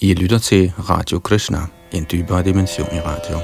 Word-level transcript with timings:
I 0.00 0.14
lytter 0.14 0.38
til 0.38 0.72
Radio 0.78 1.18
Krishna, 1.18 1.58
en 1.92 2.06
dybere 2.12 2.44
dimension 2.44 2.86
i 2.86 3.00
radio. 3.00 3.36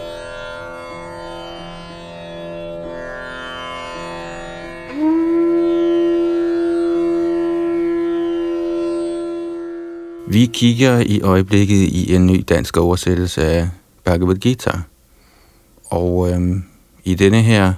Vi 10.29 10.47
kigger 10.53 11.01
i 11.01 11.21
øjeblikket 11.21 11.77
i 11.77 12.15
en 12.15 12.27
ny 12.27 12.45
dansk 12.49 12.77
oversættelse 12.77 13.43
af 13.45 13.69
Bhagavad 14.05 14.37
Gita. 14.37 14.73
Og 15.85 16.31
øhm, 16.31 16.65
i 17.05 17.15
denne 17.15 17.43
her 17.43 17.73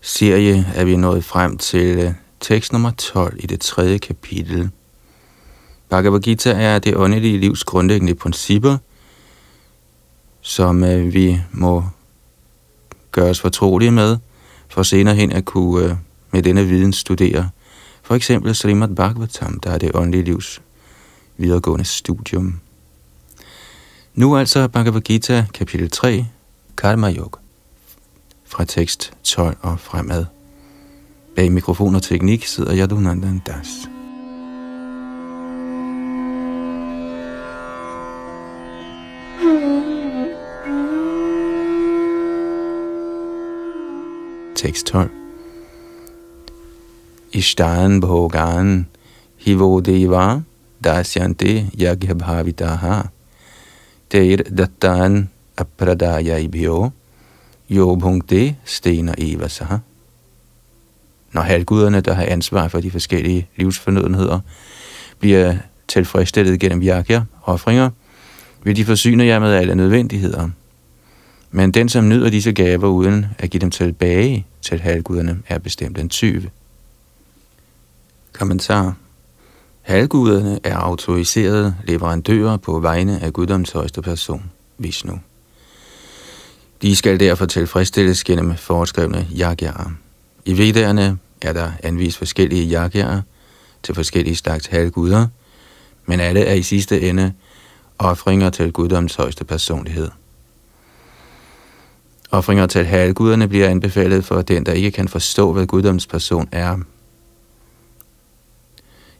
serie 0.00 0.66
er 0.74 0.84
vi 0.84 0.96
nået 0.96 1.24
frem 1.24 1.58
til 1.58 1.98
øh, 1.98 2.12
tekst 2.40 2.72
nummer 2.72 2.90
12 2.90 3.36
i 3.38 3.46
det 3.46 3.60
tredje 3.60 3.98
kapitel– 3.98 4.70
Bhagavad 5.88 6.20
Gita 6.20 6.50
er 6.50 6.78
det 6.78 6.96
åndelige 6.96 7.38
livs 7.38 7.64
grundlæggende 7.64 8.14
principper, 8.14 8.78
som 10.40 10.84
øh, 10.84 11.14
vi 11.14 11.40
må 11.52 11.84
gøre 13.12 13.30
os 13.30 13.40
fortrolige 13.40 13.90
med, 13.90 14.18
for 14.68 14.82
senere 14.82 15.14
hen 15.14 15.32
at 15.32 15.44
kunne 15.44 15.84
øh, 15.84 15.96
med 16.30 16.42
denne 16.42 16.66
viden 16.66 16.92
studere. 16.92 17.50
For 18.02 18.14
eksempel 18.14 18.54
Srimad 18.54 18.94
Bhagavatam, 18.94 19.60
der 19.60 19.70
er 19.70 19.78
det 19.78 19.90
åndelige 19.94 20.24
livs 20.24 20.62
videregående 21.36 21.84
studium. 21.84 22.60
Nu 24.14 24.36
altså 24.36 24.68
Bhagavad 24.68 25.00
Gita, 25.00 25.46
kapitel 25.54 25.90
3, 25.90 26.26
Karma 26.76 27.12
Yoga, 27.12 27.38
fra 28.44 28.64
tekst 28.64 29.12
12 29.24 29.56
og 29.60 29.80
fremad. 29.80 30.24
Bag 31.36 31.52
mikrofon 31.52 31.94
og 31.94 32.02
teknik 32.02 32.46
sidder 32.46 32.76
Yadunandan 32.76 33.42
Das. 33.46 33.95
Tekst 44.56 44.86
12. 44.86 45.10
Ishtan 47.32 48.00
bhogan 48.00 48.86
hivo 49.36 49.80
deva 49.80 50.42
dasyante 50.84 51.70
yagya 51.78 52.14
bhavitaha 52.14 53.08
teir 54.10 54.42
dattan 54.58 55.28
apradaya 55.56 56.38
ibhyo 56.38 56.90
yo 57.68 57.96
bhungte 57.96 58.56
stena 58.64 59.14
evasaha. 59.18 59.78
Når 61.32 61.42
halvguderne, 61.42 62.00
der 62.00 62.14
har 62.14 62.24
ansvar 62.24 62.68
for 62.68 62.80
de 62.80 62.90
forskellige 62.90 63.48
livsfornødenheder, 63.56 64.40
bliver 65.18 65.56
tilfredsstillet 65.88 66.60
gennem 66.60 66.82
yagya, 66.82 67.22
offringer, 67.42 67.90
vil 68.64 68.76
de 68.76 68.84
forsyne 68.84 69.24
jer 69.24 69.38
med 69.38 69.54
alle 69.54 69.74
nødvendigheder– 69.74 70.48
men 71.56 71.70
den, 71.70 71.88
som 71.88 72.08
nyder 72.08 72.30
disse 72.30 72.52
gaver 72.52 72.88
uden 72.88 73.26
at 73.38 73.50
give 73.50 73.60
dem 73.60 73.70
tilbage 73.70 74.46
til 74.62 74.80
halvguderne, 74.80 75.38
er 75.48 75.58
bestemt 75.58 75.98
en 75.98 76.08
tyve. 76.08 76.50
Kommentar. 78.32 78.94
Halvguderne 79.82 80.58
er 80.64 80.76
autoriserede 80.76 81.76
leverandører 81.84 82.56
på 82.56 82.80
vegne 82.80 83.22
af 83.22 83.32
guddoms 83.32 83.70
højeste 83.70 84.02
person, 84.02 84.42
Vishnu. 84.78 85.20
De 86.82 86.96
skal 86.96 87.20
derfor 87.20 87.46
tilfredsstilles 87.46 88.24
gennem 88.24 88.56
foreskrevne 88.56 89.26
yagyaer. 89.38 89.92
I 90.44 90.58
Vedderne 90.58 91.18
er 91.42 91.52
der 91.52 91.70
anvist 91.82 92.18
forskellige 92.18 92.74
yagyaer 92.74 93.22
til 93.82 93.94
forskellige 93.94 94.36
slags 94.36 94.66
halvguder, 94.66 95.26
men 96.06 96.20
alle 96.20 96.40
er 96.40 96.54
i 96.54 96.62
sidste 96.62 97.00
ende 97.00 97.32
offringer 97.98 98.50
til 98.50 98.72
guddoms 98.72 99.14
højeste 99.14 99.44
personlighed. 99.44 100.08
Offringer 102.30 102.66
til 102.66 102.84
halvguderne 102.84 103.48
bliver 103.48 103.68
anbefalet 103.68 104.24
for 104.24 104.42
den, 104.42 104.66
der 104.66 104.72
ikke 104.72 104.90
kan 104.90 105.08
forstå, 105.08 105.52
hvad 105.52 105.66
guddomsperson 105.66 106.48
er. 106.52 106.78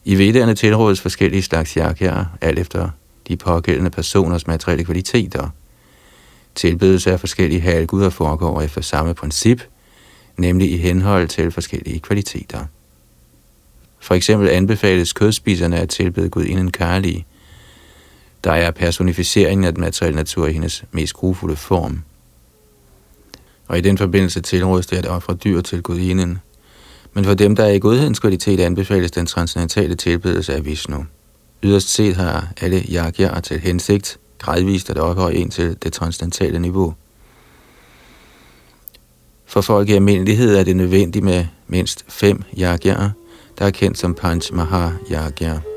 I 0.05 0.17
vedderne 0.17 0.55
tilrådes 0.55 1.01
forskellige 1.01 1.41
slags 1.41 1.77
jakker, 1.77 2.25
alt 2.41 2.59
efter 2.59 2.89
de 3.27 3.37
pågældende 3.37 3.89
personers 3.89 4.47
materielle 4.47 4.85
kvaliteter. 4.85 5.49
Tilbedelse 6.55 7.11
af 7.11 7.19
forskellige 7.19 7.61
halvguder 7.61 8.09
foregår 8.09 8.61
efter 8.61 8.81
samme 8.81 9.13
princip, 9.13 9.61
nemlig 10.37 10.71
i 10.71 10.77
henhold 10.77 11.27
til 11.27 11.51
forskellige 11.51 11.99
kvaliteter. 11.99 12.65
For 13.99 14.15
eksempel 14.15 14.49
anbefales 14.49 15.13
kødspiserne 15.13 15.79
at 15.79 15.89
tilbede 15.89 16.29
Gud 16.29 16.45
inden 16.45 16.71
kærlige, 16.71 17.25
der 18.43 18.51
er 18.51 18.71
personificeringen 18.71 19.65
af 19.65 19.73
den 19.73 19.81
materielle 19.81 20.15
natur 20.15 20.47
i 20.47 20.53
hendes 20.53 20.83
mest 20.91 21.13
grufulde 21.13 21.55
form– 21.55 22.01
og 23.67 23.77
i 23.77 23.81
den 23.81 23.97
forbindelse 23.97 24.41
tilrådes 24.41 24.85
det 24.85 24.97
at 24.97 25.05
ofre 25.05 25.33
dyr 25.33 25.61
til 25.61 25.83
gudinden. 25.83 26.39
Men 27.13 27.25
for 27.25 27.33
dem, 27.33 27.55
der 27.55 27.63
er 27.63 27.71
i 27.71 27.79
godhedens 27.79 28.19
kvalitet, 28.19 28.59
anbefales 28.59 29.11
den 29.11 29.25
transcendentale 29.25 29.95
tilbedelse 29.95 30.53
af 30.53 30.65
Vishnu. 30.65 31.05
Yderst 31.63 31.89
set 31.89 32.15
har 32.15 32.47
alle 32.61 32.83
yagyaer 32.89 33.39
til 33.39 33.59
hensigt 33.59 34.19
gradvist 34.39 34.89
at 34.89 34.97
ophøje 34.97 35.35
en 35.35 35.49
til 35.49 35.77
det 35.83 35.93
transcendentale 35.93 36.59
niveau. 36.59 36.95
For 39.45 39.61
folk 39.61 39.89
i 39.89 39.93
almindelighed 39.93 40.55
er 40.55 40.63
det 40.63 40.75
nødvendigt 40.75 41.25
med 41.25 41.45
mindst 41.67 42.05
fem 42.07 42.43
yagyaer, 42.59 43.09
der 43.59 43.65
er 43.65 43.71
kendt 43.71 43.97
som 43.97 44.13
Panch 44.13 44.53
Maha 44.53 44.89
Yagyaer. 45.11 45.76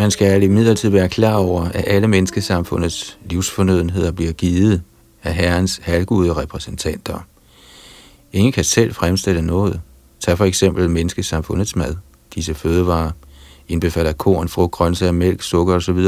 Man 0.00 0.10
skal 0.10 0.42
imidlertid 0.42 0.88
være 0.88 1.08
klar 1.08 1.34
over, 1.34 1.64
at 1.64 1.84
alle 1.86 2.08
menneskesamfundets 2.08 3.18
livsfornødenheder 3.24 4.12
bliver 4.12 4.32
givet 4.32 4.82
af 5.22 5.34
Herrens 5.34 5.80
halvgude 5.82 6.32
repræsentanter. 6.32 7.26
Ingen 8.32 8.52
kan 8.52 8.64
selv 8.64 8.94
fremstille 8.94 9.42
noget. 9.42 9.80
Tag 10.20 10.38
for 10.38 10.44
eksempel 10.44 10.90
menneskesamfundets 10.90 11.76
mad. 11.76 11.96
Disse 12.34 12.54
fødevarer 12.54 13.10
indbefatter 13.68 14.12
korn, 14.12 14.48
frugt, 14.48 14.72
grøntsager, 14.72 15.12
mælk, 15.12 15.42
sukker 15.42 15.74
osv. 15.74 15.98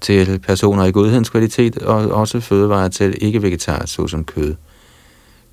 til 0.00 0.38
personer 0.38 0.84
i 0.84 0.92
godhedens 0.92 1.28
kvalitet, 1.28 1.78
og 1.78 1.96
også 1.96 2.40
fødevarer 2.40 2.88
til 2.88 3.14
ikke-vegetarer, 3.20 3.86
såsom 3.86 4.24
kød, 4.24 4.54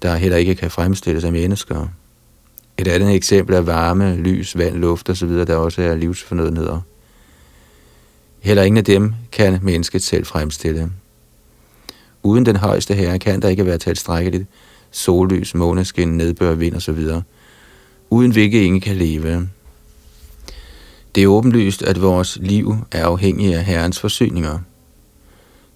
der 0.01 0.15
heller 0.15 0.37
ikke 0.37 0.55
kan 0.55 0.71
fremstilles 0.71 1.23
af 1.23 1.31
mennesker. 1.31 1.87
Et 2.77 2.87
andet 2.87 3.15
eksempel 3.15 3.55
er 3.55 3.61
varme, 3.61 4.15
lys, 4.15 4.57
vand, 4.57 4.75
luft 4.75 5.09
osv., 5.09 5.29
der 5.29 5.55
også 5.55 5.81
er 5.81 5.95
livsfornødenheder. 5.95 6.81
Heller 8.43 8.63
ingen 8.63 8.77
af 8.77 8.83
dem 8.83 9.13
kan 9.31 9.59
mennesket 9.61 10.03
selv 10.03 10.25
fremstille. 10.25 10.91
Uden 12.23 12.45
den 12.45 12.55
højeste 12.55 12.93
herre 12.93 13.19
kan 13.19 13.41
der 13.41 13.49
ikke 13.49 13.65
være 13.65 13.77
tilstrækkeligt 13.77 14.45
sollys, 14.91 15.55
måneskin, 15.55 16.07
nedbør, 16.07 16.53
vind 16.53 16.75
osv., 16.75 16.99
uden 18.09 18.31
hvilket 18.31 18.61
ingen 18.61 18.81
kan 18.81 18.95
leve. 18.95 19.49
Det 21.15 21.23
er 21.23 21.27
åbenlyst, 21.27 21.83
at 21.83 22.01
vores 22.01 22.37
liv 22.41 22.75
er 22.91 23.05
afhængig 23.05 23.55
af 23.55 23.65
Herrens 23.65 23.99
forsyninger. 23.99 24.59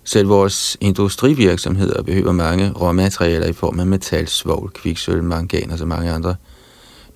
Selv 0.03 0.29
vores 0.29 0.77
industrivirksomheder 0.81 2.01
behøver 2.03 2.31
mange 2.31 2.71
råmaterialer 2.71 3.47
i 3.47 3.53
form 3.53 3.79
af 3.79 3.85
metal, 3.85 4.27
svovl, 4.27 4.71
kviksøl, 4.73 5.23
mangan 5.23 5.71
og 5.71 5.77
så 5.77 5.85
mange 5.85 6.11
andre 6.11 6.35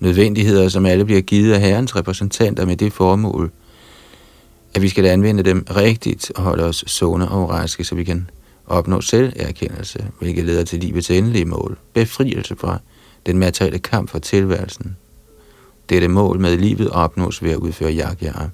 nødvendigheder, 0.00 0.68
som 0.68 0.86
alle 0.86 1.04
bliver 1.04 1.20
givet 1.20 1.52
af 1.52 1.60
Herrens 1.60 1.96
repræsentanter 1.96 2.66
med 2.66 2.76
det 2.76 2.92
formål– 2.92 3.50
at 4.74 4.82
vi 4.82 4.88
skal 4.88 5.06
anvende 5.06 5.42
dem 5.42 5.66
rigtigt 5.76 6.32
og 6.34 6.42
holde 6.42 6.64
os 6.64 6.84
sunde 6.86 7.28
og 7.28 7.50
raske, 7.50 7.84
så 7.84 7.94
vi 7.94 8.04
kan 8.04 8.30
opnå 8.66 9.00
selverkendelse, 9.00 10.06
hvilket 10.18 10.44
leder 10.44 10.64
til 10.64 10.80
livets 10.80 11.10
endelige 11.10 11.44
mål, 11.44 11.78
befrielse 11.94 12.56
fra 12.56 12.78
den 13.26 13.38
materielle 13.38 13.78
kamp 13.78 14.10
for 14.10 14.18
tilværelsen. 14.18 14.96
Dette 15.88 16.08
mål 16.08 16.40
med 16.40 16.56
livet 16.56 16.90
opnås 16.90 17.42
ved 17.42 17.50
at 17.50 17.56
udføre 17.56 17.90
jagtjager. 17.90 18.48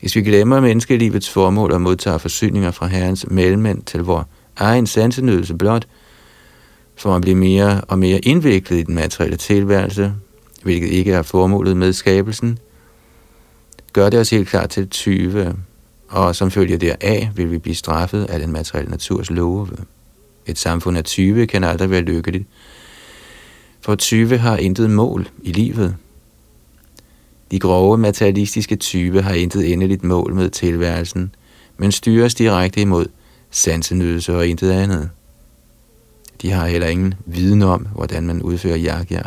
Hvis 0.00 0.16
vi 0.16 0.22
glemmer 0.22 0.60
menneskelivets 0.60 1.30
formål 1.30 1.72
og 1.72 1.80
modtager 1.80 2.18
forsyninger 2.18 2.70
fra 2.70 2.86
Herrens 2.86 3.26
mellemmænd 3.30 3.82
til 3.82 4.00
vor 4.00 4.28
egen 4.56 4.86
sansenydelse 4.86 5.54
blot, 5.54 5.86
for 6.96 7.14
at 7.14 7.22
blive 7.22 7.36
mere 7.36 7.80
og 7.80 7.98
mere 7.98 8.18
indviklet 8.18 8.78
i 8.78 8.82
den 8.82 8.94
materielle 8.94 9.36
tilværelse, 9.36 10.12
hvilket 10.62 10.88
ikke 10.88 11.12
er 11.12 11.22
formålet 11.22 11.76
med 11.76 11.92
skabelsen– 11.92 12.58
gør 13.92 14.10
det 14.10 14.20
os 14.20 14.30
helt 14.30 14.48
klar 14.48 14.66
til 14.66 14.88
20, 14.88 15.56
og 16.08 16.36
som 16.36 16.50
følge 16.50 16.76
deraf 16.76 17.30
vil 17.34 17.50
vi 17.50 17.58
blive 17.58 17.74
straffet 17.74 18.24
af 18.24 18.40
den 18.40 18.52
materielle 18.52 18.90
naturs 18.90 19.30
love. 19.30 19.68
Et 20.46 20.58
samfund 20.58 20.98
af 20.98 21.04
20 21.04 21.46
kan 21.46 21.64
aldrig 21.64 21.90
være 21.90 22.00
lykkeligt, 22.00 22.44
for 23.80 23.94
20 23.94 24.38
har 24.38 24.56
intet 24.56 24.90
mål 24.90 25.28
i 25.42 25.52
livet. 25.52 25.96
De 27.50 27.58
grove 27.58 27.98
materialistiske 27.98 28.76
type 28.76 29.22
har 29.22 29.34
intet 29.34 29.72
endeligt 29.72 30.04
mål 30.04 30.34
med 30.34 30.50
tilværelsen, 30.50 31.34
men 31.76 31.92
styres 31.92 32.34
direkte 32.34 32.80
imod 32.80 33.06
sansenydelse 33.50 34.36
og 34.36 34.46
intet 34.46 34.70
andet. 34.70 35.10
De 36.42 36.50
har 36.50 36.66
heller 36.66 36.88
ingen 36.88 37.14
viden 37.26 37.62
om, 37.62 37.86
hvordan 37.94 38.26
man 38.26 38.42
udfører 38.42 38.78
yagya. 38.78 39.22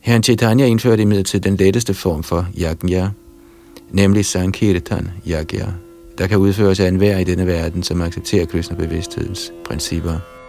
Herren 0.00 0.22
Chaitanya 0.22 0.66
indførte 0.66 1.02
imidlertid 1.02 1.40
den 1.40 1.56
letteste 1.56 1.94
form 1.94 2.22
for 2.22 2.46
yajna, 2.58 3.10
nemlig 3.90 4.24
Sankirtan 4.24 5.08
yajna, 5.28 5.72
der 6.18 6.26
kan 6.26 6.38
udføres 6.38 6.80
af 6.80 6.88
enhver 6.88 7.18
i 7.18 7.24
denne 7.24 7.46
verden, 7.46 7.82
som 7.82 8.02
accepterer 8.02 8.46
Krishna 8.46 8.76
bevidsthedens 8.76 9.52
principper. 9.64 10.39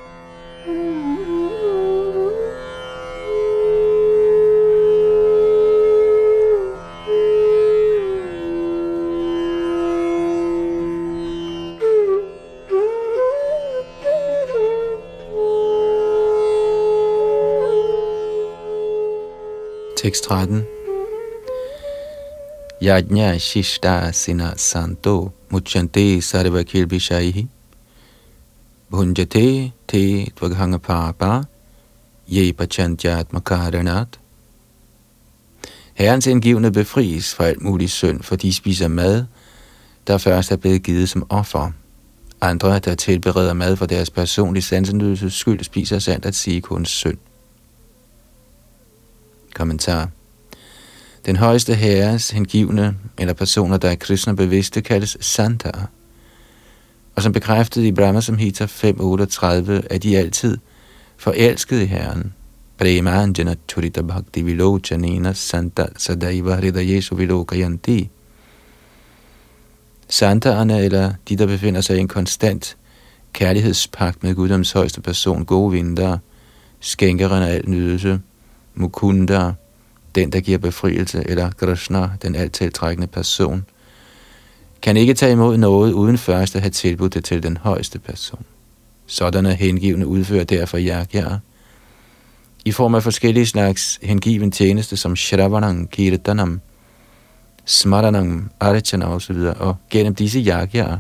Tekst 20.02 20.24
13. 20.24 20.66
Yajna 22.82 23.38
Shishta 23.38 24.12
Sina 24.12 24.58
Santo 24.58 25.32
Muchante 25.52 26.22
Sarva 26.22 26.64
Kilbishaihi 26.64 27.48
Bhunjate 28.92 29.72
Te 29.88 30.26
Dvaghanga 30.26 30.78
Papa 30.80 31.44
Ye 32.28 32.52
Pachantyat 32.52 33.32
Makaranat 33.32 34.20
Herrens 35.94 36.28
indgivende 36.28 36.72
befries 36.72 37.36
fra 37.36 37.46
alt 37.46 37.62
muligt 37.62 37.92
synd, 37.92 38.24
for 38.24 38.36
de 38.36 38.54
spiser 38.54 38.88
mad, 38.88 39.26
der 40.08 40.18
først 40.18 40.52
er 40.52 40.56
blevet 40.56 40.84
givet 40.84 41.10
som 41.10 41.26
offer. 41.30 41.72
Andre, 42.42 42.80
der 42.80 42.96
tilbereder 42.96 43.54
mad 43.54 43.76
for 43.76 43.86
deres 43.86 44.10
personlige 44.10 44.64
sansenydelses 44.64 45.34
skyld, 45.34 45.64
spiser 45.64 46.00
sandt 46.00 46.26
at 46.26 46.36
sige 46.36 46.62
kun 46.62 46.86
synd. 46.86 47.18
Kommentar. 49.62 50.10
Den 51.26 51.36
højeste 51.36 51.76
herres 51.76 52.30
hengivne, 52.30 52.96
eller 53.18 53.34
personer, 53.34 53.78
der 53.78 53.90
er 53.90 53.96
kristne 53.96 54.36
bevidste, 54.36 54.82
kaldes 54.82 55.18
Santa. 55.20 55.72
Og 57.16 57.24
som 57.24 57.34
bekræftet 57.34 57.84
i 57.84 57.92
Brahma 57.92 58.22
Samhita 58.22 58.66
5.38, 58.66 59.48
er 59.90 60.00
de 60.04 60.18
altid 60.18 60.58
forelskede 61.18 61.84
i 61.84 61.86
Herren. 61.86 62.34
Premanjana 62.78 63.56
Churita 63.70 64.02
Bhakti 64.02 64.42
Vilochanena 64.42 65.34
Santa 65.34 65.86
Sadaiva 65.98 66.56
Hridayesu 66.56 67.16
Vilokayanti. 67.16 68.10
Santaerne, 70.08 70.80
eller 70.86 71.14
de, 71.30 71.36
der 71.36 71.48
befinder 71.48 71.82
sig 71.82 71.98
i 71.98 72.00
en 72.00 72.08
konstant 72.08 72.78
kærlighedspagt 73.34 74.24
med 74.24 74.36
Guddoms 74.36 74.72
højeste 74.72 75.02
person, 75.02 75.46
gode 75.46 75.72
vinter, 75.72 76.18
skænkeren 76.80 77.44
af 77.44 77.54
al 77.54 77.70
nydelse, 77.70 78.20
Mukunda, 78.76 79.54
den 80.16 80.32
der 80.32 80.40
giver 80.40 80.58
befrielse, 80.58 81.24
eller 81.26 81.52
Krishna, 81.52 82.10
den 82.22 82.36
alttiltrækkende 82.36 83.08
person, 83.08 83.66
kan 84.82 84.98
ikke 84.98 85.14
tage 85.14 85.32
imod 85.32 85.58
noget 85.58 85.94
uden 85.94 86.18
først 86.18 86.56
at 86.56 86.62
have 86.62 86.72
tilbudt 86.72 87.14
det 87.14 87.24
til 87.24 87.44
den 87.44 87.58
højeste 87.58 88.00
person. 88.00 88.46
Sådanne 89.06 89.54
hengivne 89.54 90.08
udfører 90.08 90.44
derfor 90.44 90.78
yagya 90.82 91.38
i 92.66 92.72
form 92.72 92.96
af 92.96 93.04
forskellige 93.04 93.46
slags 93.46 94.00
hengiven 94.04 94.52
tjeneste 94.52 94.98
som 94.98 95.16
Shravanam, 95.16 95.88
Kirtanam, 95.88 96.62
Smaranam, 97.66 98.50
Archana 98.60 99.06
osv. 99.06 99.38
Og 99.60 99.76
gennem 99.90 100.16
disse 100.16 100.40
yagyaer 100.40 100.98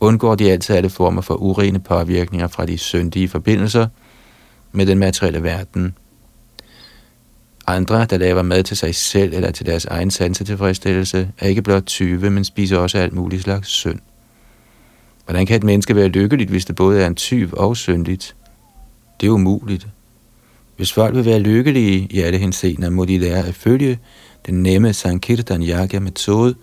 undgår 0.00 0.34
de 0.34 0.52
altid 0.52 0.74
alle 0.74 0.90
former 0.90 1.22
for 1.22 1.34
urene 1.34 1.78
påvirkninger 1.78 2.48
fra 2.48 2.66
de 2.66 2.78
syndige 2.78 3.28
forbindelser 3.28 3.86
med 4.72 4.86
den 4.86 4.98
materielle 4.98 5.42
verden, 5.42 5.94
andre, 7.74 8.04
der 8.04 8.18
laver 8.18 8.42
mad 8.42 8.62
til 8.62 8.76
sig 8.76 8.94
selv 8.94 9.34
eller 9.34 9.50
til 9.50 9.66
deres 9.66 9.84
egen 9.84 10.10
sansetilfredsstillelse, 10.10 11.30
er 11.38 11.48
ikke 11.48 11.62
blot 11.62 11.86
tyve, 11.86 12.30
men 12.30 12.44
spiser 12.44 12.78
også 12.78 12.98
alt 12.98 13.12
muligt 13.12 13.42
slags 13.42 13.68
synd. 13.68 13.98
Hvordan 15.24 15.46
kan 15.46 15.56
et 15.56 15.64
menneske 15.64 15.96
være 15.96 16.08
lykkeligt, 16.08 16.50
hvis 16.50 16.64
det 16.64 16.76
både 16.76 17.02
er 17.02 17.06
en 17.06 17.14
tyv 17.14 17.48
og 17.52 17.76
syndigt? 17.76 18.36
Det 19.20 19.26
er 19.26 19.30
umuligt. 19.30 19.86
Hvis 20.76 20.92
folk 20.92 21.14
vil 21.14 21.24
være 21.24 21.38
lykkelige 21.38 22.08
i 22.10 22.20
alle 22.20 22.38
henseender, 22.38 22.90
må 22.90 23.04
de 23.04 23.18
lære 23.18 23.46
at 23.46 23.54
følge 23.54 23.98
den 24.46 24.62
nemme 24.62 24.92
Sankirtan 24.92 25.62
Yagya 25.62 26.00
metode 26.00 26.54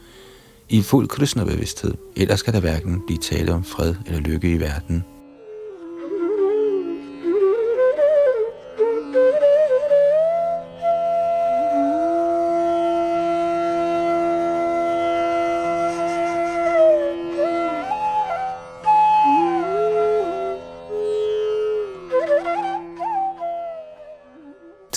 i 0.70 0.82
fuld 0.82 1.08
kristnebevidsthed. 1.08 1.94
Ellers 2.16 2.40
skal 2.40 2.54
der 2.54 2.60
hverken 2.60 3.02
blive 3.08 3.20
tale 3.20 3.54
om 3.54 3.64
fred 3.64 3.96
eller 4.06 4.20
lykke 4.20 4.52
i 4.52 4.60
verden. 4.60 5.04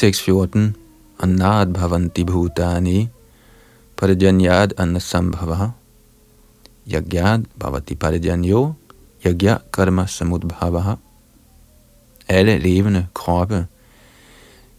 Tekst 0.01 0.23
14. 0.23 0.77
Annad 1.21 1.67
bhavanti 1.77 2.25
bhutani 2.25 3.09
parijanyad 3.97 4.73
annasambhava 4.79 5.73
yagyad 6.87 7.45
bhavati 7.59 7.95
parijanyo 7.95 8.75
yagya 9.25 9.59
karma 9.73 10.07
samudbhava 10.07 10.97
Alle 12.29 12.59
levende 12.59 13.07
kroppe 13.15 13.67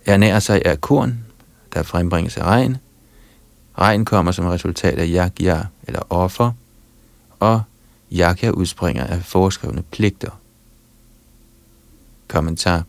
ernærer 0.06 0.40
sig 0.40 0.66
af 0.66 0.82
korn, 0.82 1.26
der 1.74 1.84
frembringes 1.84 2.38
af 2.38 2.44
regn. 2.44 2.78
Regn 3.78 4.06
kommer 4.06 4.32
som 4.32 4.46
resultat 4.46 5.00
af 5.00 5.08
yagya 5.08 5.64
eller 5.88 6.02
offer, 6.10 6.52
og 7.40 7.62
yagya 8.12 8.50
udspringer 8.50 9.04
af 9.04 9.22
foreskrevne 9.22 9.84
pligter. 9.92 10.32
Kommentar 12.28 12.84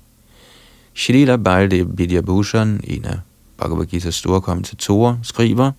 Shrila 0.94 1.36
Balde 1.36 1.84
Vidyabhushan, 1.84 2.80
en 2.84 3.04
af 3.04 3.18
Bhagavad 3.58 3.86
Gita's 3.86 4.14
store 4.14 4.40
kommentatorer, 4.40 5.18
skriver, 5.22 5.72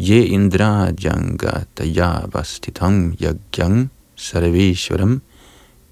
Ye 0.00 0.26
indra 0.30 0.92
janga 0.94 1.66
tayavastitam 1.74 3.16
yagyang 3.18 3.90
sarveshwaram 4.16 5.20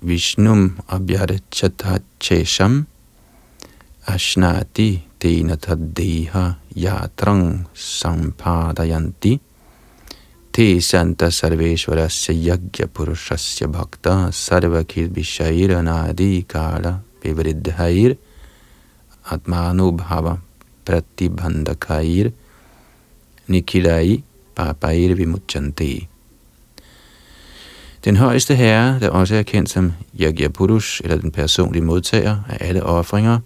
vishnum 0.02 0.78
abhyarachata 0.86 1.98
ashnati 4.06 5.02
tena 5.18 5.56
taddeha 5.56 6.56
yatrang 6.76 7.66
sampadayanti 7.74 9.40
te 10.52 10.80
santa 10.80 11.26
sarveshwarasya 11.26 12.32
yagya 12.48 12.86
purushasya 12.86 13.66
bhakta 13.66 14.30
sarvakir 14.30 15.10
vishairanadi 15.10 16.46
kala 16.46 17.02
vivriddhair 17.26 18.14
atmanubhava 19.30 20.36
pratibhandakair 20.84 22.30
nikilai 23.46 24.22
papair 24.54 25.14
vimuchanti. 25.14 26.08
Den 28.04 28.16
højeste 28.16 28.54
herre, 28.54 29.00
der 29.00 29.08
også 29.10 29.34
er 29.34 29.42
kendt 29.42 29.70
som 29.70 29.92
Yagya 30.20 30.48
Purush, 30.48 31.00
eller 31.04 31.16
den 31.16 31.30
personlige 31.30 31.84
modtager 31.84 32.36
af 32.48 32.68
alle 32.68 32.82
ofringer, 32.82 33.38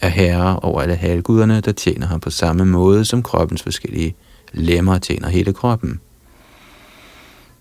er 0.00 0.08
herre 0.08 0.58
over 0.58 0.82
alle 0.82 0.94
halvguderne, 0.94 1.60
der 1.60 1.72
tjener 1.72 2.06
ham 2.06 2.20
på 2.20 2.30
samme 2.30 2.64
måde, 2.64 3.04
som 3.04 3.22
kroppens 3.22 3.62
forskellige 3.62 4.14
lemmer 4.52 4.98
tjener 4.98 5.28
hele 5.28 5.52
kroppen. 5.52 6.00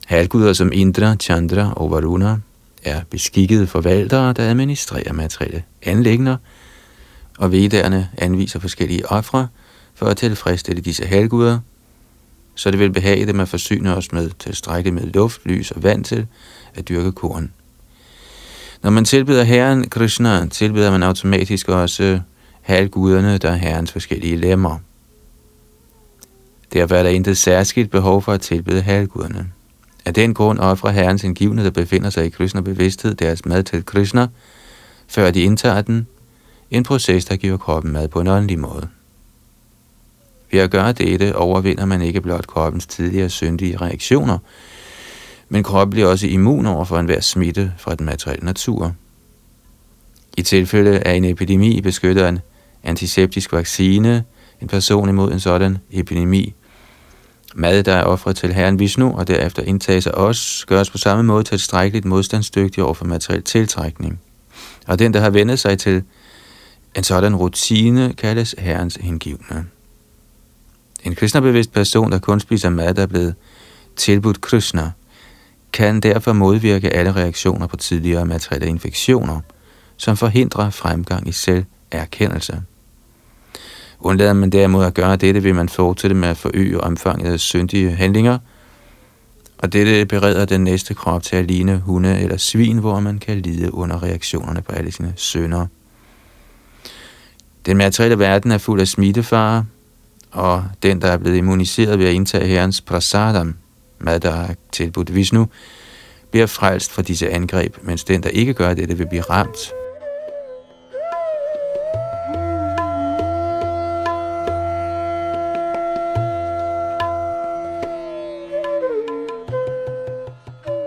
Halvguder 0.05 0.53
som 0.53 0.72
Indra, 0.74 1.15
Chandra 1.15 1.74
og 1.74 1.91
Varuna 1.91 2.38
er 2.86 3.01
beskikkede 3.10 3.68
forvaltere, 3.68 4.34
der 4.34 4.50
administrerer 4.50 5.13
materielle 5.13 5.63
anlægner, 5.84 6.38
og 7.38 7.51
vedderne 7.51 8.10
anviser 8.18 8.60
forskellige 8.60 9.12
ofre 9.12 9.48
for 9.96 10.06
at 10.06 10.18
tilfredsstille 10.18 10.82
disse 10.82 11.06
halvguder, 11.06 11.60
så 12.56 12.72
det 12.72 12.80
vil 12.80 12.92
behage 12.92 13.25
dem 13.25 13.39
at 13.39 13.50
forsyne 13.50 13.96
os 13.96 14.12
med 14.12 14.30
tilstrækkeligt 14.39 14.96
med 14.96 15.13
luft, 15.13 15.42
lys 15.46 15.72
og 15.72 15.84
vand 15.84 16.04
til 16.04 16.27
at 16.75 16.89
dyrke 16.89 17.12
korn. 17.12 17.51
Når 18.84 18.89
man 18.89 19.06
tilbeder 19.06 19.44
Herren 19.44 19.89
Krishna, 19.89 20.46
tilbeder 20.46 20.92
man 20.92 21.04
automatisk 21.04 21.70
også 21.70 22.20
halvguderne, 22.62 23.38
der 23.38 23.50
er 23.50 23.56
Herrens 23.56 23.92
forskellige 23.92 24.38
lemmer. 24.38 24.80
Derfor 26.74 26.96
er 26.96 27.04
der 27.04 27.10
intet 27.10 27.38
særskilt 27.38 27.92
behov 27.92 28.22
for 28.22 28.34
at 28.34 28.42
tilbede 28.42 28.82
halvguderne. 28.82 29.51
Af 30.05 30.13
den 30.13 30.33
grund 30.33 30.59
offrer 30.59 30.91
Herrens 30.91 31.24
indgivne, 31.24 31.63
der 31.63 31.69
befinder 31.69 32.09
sig 32.09 32.25
i 32.25 32.29
Krishna 32.29 32.62
bevidsthed, 32.62 33.15
deres 33.15 33.45
mad 33.45 33.63
til 33.63 33.85
Krishna, 33.85 34.27
før 35.07 35.31
de 35.31 35.41
indtager 35.41 35.81
den, 35.81 36.07
en 36.71 36.83
proces, 36.83 37.25
der 37.25 37.35
giver 37.35 37.57
kroppen 37.57 37.91
mad 37.91 38.07
på 38.07 38.21
en 38.21 38.27
åndelig 38.27 38.59
måde. 38.59 38.88
Ved 40.51 40.59
at 40.59 40.71
gøre 40.71 40.91
dette 40.91 41.35
overvinder 41.35 41.85
man 41.85 42.01
ikke 42.01 42.21
blot 42.21 42.47
kroppens 42.47 42.85
tidligere 42.85 43.29
syndige 43.29 43.77
reaktioner, 43.77 44.38
Men 45.50 45.63
kroppen 45.63 45.91
bliver 45.91 46.07
også 46.07 46.27
immun 46.27 46.65
over 46.65 46.85
for 46.85 47.00
enhver 47.00 47.19
smitte 47.19 47.74
fra 47.77 47.95
den 47.95 48.05
materielle 48.05 48.45
natur. 48.45 48.95
I 50.38 50.41
tilfælde 50.41 51.00
af 51.00 51.13
en 51.13 51.25
epidemi 51.25 51.81
beskytter 51.81 52.29
en 52.29 52.39
antiseptisk 52.83 53.53
vaccine 53.53 54.24
en 54.62 54.67
person 54.67 55.09
imod 55.09 55.31
en 55.31 55.39
sådan 55.39 55.77
epidemi. 55.91 56.53
Mad, 57.57 57.83
der 57.83 57.93
er 57.93 58.03
offret 58.03 58.35
til 58.35 58.53
Herren 58.53 58.79
Vishnu 58.79 59.17
og 59.17 59.27
derefter 59.27 59.63
indtages 59.63 60.07
af 60.07 60.12
os, 60.12 60.65
gøres 60.67 60.89
på 60.89 60.97
samme 60.97 61.24
måde 61.24 61.43
tilstrækkeligt 61.43 62.05
modstandsdygtig 62.05 62.83
over 62.83 62.93
for 62.93 63.05
materiel 63.05 63.43
tiltrækning. 63.43 64.19
Og 64.88 65.00
den, 65.00 65.13
der 65.13 65.19
har 65.19 65.29
vendet 65.29 65.59
sig 65.59 65.79
til 65.79 66.03
en 66.95 67.03
sådan 67.03 67.35
rutine, 67.35 68.13
kaldes 68.13 68.55
Herrens 68.57 68.95
hengivne. 68.95 69.65
En 71.03 71.15
Krishna-bevidst 71.15 71.71
person, 71.74 72.12
der 72.12 72.19
kun 72.19 72.39
spiser 72.39 72.69
mad, 72.69 72.93
der 72.93 73.01
er 73.01 73.07
blevet 73.07 73.35
tilbudt 73.95 74.41
Krishna, 74.41 74.91
kan 75.74 76.00
derfor 76.00 76.33
modvirke 76.33 76.89
alle 76.89 77.15
reaktioner 77.15 77.67
på 77.67 77.77
tidligere 77.77 78.25
materielle 78.25 78.67
infektioner, 78.67 79.39
som 79.97 80.17
forhindrer 80.17 80.69
fremgang 80.69 81.27
i 81.27 81.31
selverkendelse. 81.31 82.62
Undlader 84.05 84.33
man 84.33 84.50
derimod 84.50 84.85
at 84.85 84.93
gøre 84.93 85.15
dette, 85.15 85.43
vil 85.43 85.55
man 85.55 85.69
fortsætte 85.69 86.15
med 86.15 86.27
at 86.27 86.38
forøge 86.38 86.81
omfanget 86.81 87.33
af 87.33 87.39
syndige 87.39 87.91
handlinger, 87.91 88.38
og 89.57 89.74
dette 89.74 90.05
bereder 90.05 90.45
den 90.45 90.63
næste 90.63 90.93
krop 90.93 91.24
til 91.24 91.35
at 91.35 91.45
ligne 91.45 91.77
hunde 91.77 92.19
eller 92.19 92.38
svin, 92.38 92.77
hvor 92.77 93.00
man 93.00 93.17
kan 93.17 93.41
lide 93.41 93.74
under 93.74 94.03
reaktionerne 94.03 94.62
på 94.62 94.71
alle 94.71 94.91
sine 94.91 95.13
sønder. 95.15 95.67
Den 97.65 97.77
materielle 97.77 98.19
verden 98.19 98.51
er 98.51 98.57
fuld 98.57 98.81
af 98.81 98.88
smittefare, 98.88 99.65
og 100.31 100.63
den, 100.83 101.01
der 101.01 101.07
er 101.07 101.17
blevet 101.17 101.38
immuniseret 101.38 102.00
ved 102.00 102.05
at 102.05 102.13
indtage 102.13 102.47
herrens 102.47 102.81
prasadam, 102.81 103.55
mad, 104.00 104.19
der 104.19 104.31
er 104.31 104.53
tilbudt 104.71 105.15
Vishnu, 105.15 105.47
bliver 106.31 106.45
frelst 106.45 106.91
fra 106.91 107.01
disse 107.01 107.29
angreb, 107.29 107.77
mens 107.81 108.03
den, 108.03 108.24
der 108.24 108.29
ikke 108.29 108.53
gør 108.53 108.74
dette, 108.74 108.97
vil 108.97 109.07
blive 109.07 109.21
ramt 109.21 109.71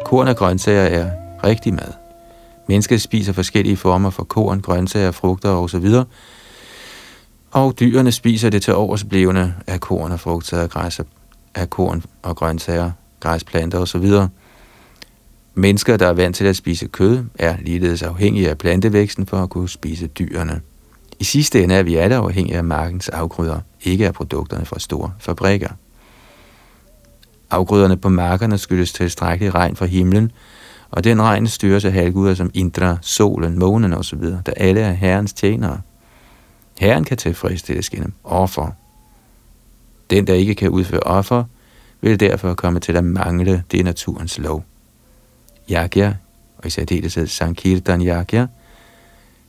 Korn 0.09 0.29
og 0.29 0.37
grøntsager 0.37 0.83
er 0.83 1.11
rigtig 1.45 1.75
mad. 1.75 1.93
Mennesket 2.69 3.03
spiser 3.03 3.33
forskellige 3.33 3.77
former 3.77 4.11
for 4.11 4.25
korn, 4.25 4.61
grøntsager, 4.61 5.11
frugter 5.11 5.50
osv., 5.50 5.87
og 7.50 7.81
dyrene 7.81 8.12
spiser 8.12 8.50
det 8.50 8.62
til 8.62 8.75
oversblevende 8.75 9.55
af 9.67 9.81
korn 9.81 10.12
og 10.12 10.21
frugter 10.21 10.62
og 10.62 10.71
græs 10.71 11.00
af 11.55 11.71
korn 11.71 12.03
og 12.23 12.37
grøntsager, 12.37 12.91
græsplanter 13.21 13.79
osv. 13.79 14.12
Mennesker, 15.55 15.97
der 15.97 16.07
er 16.07 16.12
vant 16.12 16.37
til 16.37 16.45
at 16.45 16.57
spise 16.57 16.87
kød, 16.87 17.25
er 17.38 17.57
ligeledes 17.61 18.03
afhængige 18.03 18.50
af 18.50 18.59
plantevæksten 18.59 19.27
for 19.27 19.37
at 19.37 19.50
kunne 19.50 19.69
spise 19.69 20.07
dyrene. 20.07 20.61
I 21.19 21.25
sidste 21.25 21.62
ende 21.62 21.75
er 21.75 21.83
vi 21.83 21.97
alle 21.97 22.17
afhængige 22.17 22.57
af 22.57 22.65
markens 22.65 23.09
afgrøder, 23.09 23.61
ikke 23.83 24.07
af 24.07 24.15
produkterne 24.15 24.65
fra 24.65 24.79
store 24.79 25.12
fabrikker. 25.19 25.69
Afgrøderne 27.50 27.97
på 27.97 28.09
markerne 28.09 28.59
skyldes 28.59 28.93
tilstrækkelig 28.93 29.55
regn 29.55 29.76
fra 29.76 29.87
himlen, 29.87 30.33
og 30.90 31.05
den 31.05 31.23
regn 31.23 31.47
styres 31.47 31.85
af 31.85 31.93
halvguder 31.93 32.35
som 32.35 32.50
Indra, 32.55 32.97
solen, 33.00 33.59
månen 33.59 33.93
osv., 33.93 34.23
der 34.23 34.52
alle 34.57 34.81
er 34.81 34.93
herrens 34.93 35.33
tjenere. 35.33 35.81
Herren 36.78 37.05
kan 37.05 37.17
tilfredsstilles 37.17 37.90
gennem 37.90 38.12
offer. 38.25 38.71
Den, 40.11 40.26
der 40.26 40.35
ikke 40.35 40.55
kan 40.55 40.69
udføre 40.69 41.00
offer, 41.00 41.45
vil 42.00 42.21
derfor 42.21 42.55
komme 42.55 42.81
til 42.81 42.97
at 42.97 43.05
mangle 43.05 43.62
det 43.73 43.85
naturens 43.85 44.38
lov. 44.38 44.64
Yagya, 45.71 46.14
og 46.59 46.67
i 46.67 46.71
særdeleshed 46.71 47.26
Sankirtan 47.26 48.02
Yagya, 48.02 48.47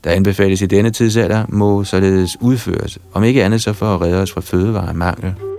der 0.03 0.11
anbefales 0.11 0.61
i 0.61 0.65
denne 0.65 0.91
tidsalder, 0.91 1.45
må 1.49 1.83
således 1.83 2.37
udføres, 2.41 2.99
om 3.13 3.23
ikke 3.23 3.43
andet 3.43 3.61
så 3.61 3.73
for 3.73 3.95
at 3.95 4.01
redde 4.01 4.21
os 4.21 4.31
fra 4.31 4.41
fødevaremangel. 4.41 5.23
mangel. 5.23 5.58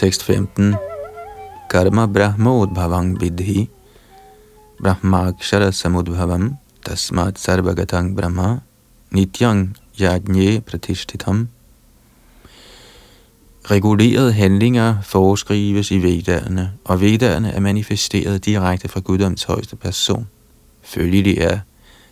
Tekst 0.00 0.22
15. 0.22 0.74
Karma 1.70 2.06
brahmodbhavang 2.06 3.20
vidhi 3.20 3.68
brahmakshara 4.82 5.70
samudbhavam 5.70 6.56
tasmat 6.84 7.38
sarvagatang 7.38 8.16
brahma 8.16 8.60
nityang 9.10 9.76
yajne 10.00 10.60
pratishtitam 10.60 11.48
Regulerede 13.70 14.32
handlinger 14.32 15.02
foreskrives 15.02 15.90
i 15.90 15.98
vedderne, 16.02 16.72
og 16.84 17.00
vedderne 17.00 17.52
er 17.52 17.60
manifesteret 17.60 18.44
direkte 18.44 18.88
fra 18.88 19.00
Guddoms 19.00 19.44
højeste 19.44 19.76
person. 19.76 20.28
Følgelig 20.82 21.38
er 21.38 21.58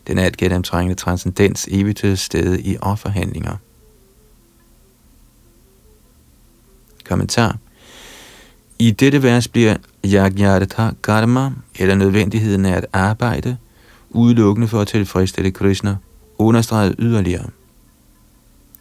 den 0.07 0.19
alt 0.19 0.37
gennemtrængende 0.37 0.95
transcendens 0.95 1.69
evigt 1.71 1.99
til 1.99 2.19
stede 2.19 2.61
i 2.61 2.77
offerhandlinger. 2.79 3.57
Kommentar 7.05 7.59
i 8.79 8.91
dette 8.91 9.23
vers 9.23 9.49
bliver 9.49 9.77
Yajnartha 10.07 10.91
Karma, 11.03 11.51
eller 11.79 11.95
nødvendigheden 11.95 12.65
af 12.65 12.77
at 12.77 12.87
arbejde, 12.93 13.57
udelukkende 14.11 14.69
for 14.69 14.81
at 14.81 14.89
tilfredsstille 14.89 15.51
Krishna, 15.51 15.97
understreget 16.39 16.95
yderligere. 16.99 17.47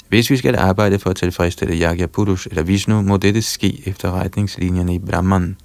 Hvis 0.10 0.30
vi 0.30 0.38
skal 0.38 0.56
arbejde 0.56 1.00
for 1.00 1.10
at 1.10 1.16
tilfredsstille 1.16 1.82
Yagya 1.82 2.06
Purush 2.06 2.48
eller 2.50 2.63
Vishnu, 2.63 3.01
må 3.01 3.18
dette 3.18 3.42
ske 3.42 3.82
efter 3.86 4.12
retningslinjerne 4.12 4.96
i 4.96 5.00
Brahman, 5.00 5.58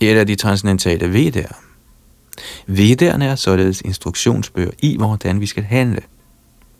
eller 0.00 0.24
de 0.24 0.34
transcendentale 0.34 1.12
Vedaer. 1.12 1.60
Vedderne 2.66 3.24
er 3.24 3.34
således 3.34 3.80
instruktionsbøger 3.80 4.70
i, 4.78 4.96
hvordan 4.96 5.40
vi 5.40 5.46
skal 5.46 5.62
handle. 5.62 6.00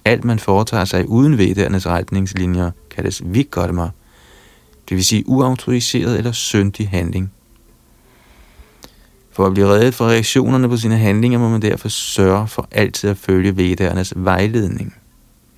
Alt 0.05 0.25
man 0.25 0.39
foretager 0.39 0.85
sig 0.85 1.09
uden 1.09 1.39
Vedaernes 1.39 1.87
retningslinjer 1.87 2.71
kaldes 2.91 3.23
Vikarma, 3.25 3.91
det 4.89 4.97
vil 4.97 5.05
sige 5.05 5.29
uautoriseret 5.29 6.19
eller 6.19 6.33
syndig 6.33 6.89
handling. 6.89 7.33
For 9.33 9.47
at 9.47 9.55
blive 9.55 9.69
reddet 9.69 9.95
fra 9.95 10.07
reaktionerne 10.07 10.69
på 10.69 10.77
sine 10.77 10.99
handlinger, 10.99 11.39
må 11.39 11.49
man 11.49 11.63
derfor 11.63 11.89
sørge 11.89 12.49
for 12.49 12.69
altid 12.71 13.11
at 13.11 13.17
følge 13.17 13.57
vedernes 13.57 14.13
vejledning. 14.17 14.95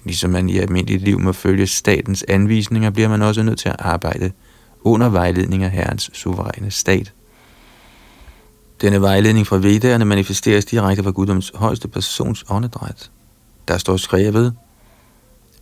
Ligesom 0.05 0.31
man 0.31 0.49
i 0.49 0.59
almindeligt 0.59 1.03
liv 1.03 1.21
må 1.21 1.33
følge 1.33 1.67
statens 1.67 2.25
anvisninger, 2.29 2.91
bliver 2.91 3.09
man 3.09 3.23
også 3.23 3.43
nødt 3.43 3.59
til 3.59 3.69
at 3.69 3.77
arbejde 3.79 4.33
under 4.81 5.09
vejledning 5.09 5.63
af 5.63 5.71
Herrens 5.71 6.11
suveræne 6.13 6.71
stat. 6.71 7.13
Denne 8.81 9.01
vejledning 9.01 9.47
fra 9.47 9.57
vedderne 9.57 10.05
manifesteres 10.05 10.65
direkte 10.65 11.03
fra 11.03 11.11
Guddoms 11.11 11.53
højeste 11.55 11.89
persons 11.89 12.45
åndedræt. 12.49 13.11
Der 13.69 13.79
står 13.79 13.97
skrevet, 13.97 14.55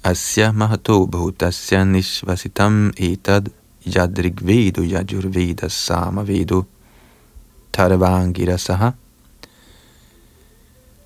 Asya 0.05 0.53
mahato 0.53 1.07
bhutasya 1.07 1.85
nishvasitam 1.85 2.93
etad 2.97 3.49
yadrigvedu 3.87 4.85
yajurveda 4.85 5.69
samavedu 5.69 6.67
tarvangira 7.73 8.59
saha. 8.59 8.93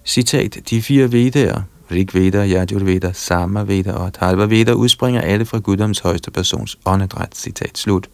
Citat, 0.05 0.71
de 0.71 0.83
fire 0.83 1.13
vedaer, 1.13 1.65
Rigveda, 1.91 2.47
Yajurveda, 2.47 3.13
Samaveda 3.13 3.93
og 3.93 4.13
Tarva 4.15 4.73
udspringer 4.75 5.21
alle 5.21 5.45
fra 5.45 5.59
Guddoms 5.59 5.99
højeste 5.99 6.31
persons 6.31 6.79
åndedræt. 6.85 7.37
Citat 7.37 7.79
slut. 7.79 8.09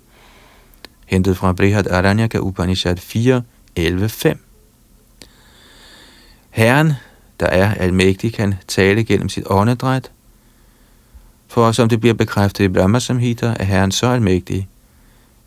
Hentet 1.07 1.37
fra 1.37 1.53
Brihad 1.53 1.87
Aranyaka 1.87 2.39
Upanishad 2.39 2.97
4, 2.97 3.43
11, 3.77 4.09
5. 4.09 4.39
Herren, 6.51 6.93
der 7.41 7.47
er 7.47 7.75
almægtig, 7.75 8.33
kan 8.33 8.55
tale 8.69 9.05
gennem 9.05 9.29
sit 9.29 9.45
åndedræt, 9.47 10.11
for 11.55 11.73
som 11.73 11.89
det 11.89 12.01
bliver 12.01 12.15
bekræftet 12.15 12.65
i 12.65 12.69
Brahma 12.69 12.99
Samhita, 12.99 13.57
er 13.61 13.65
Herren 13.65 13.93
så 13.93 14.07
almægtig, 14.07 14.69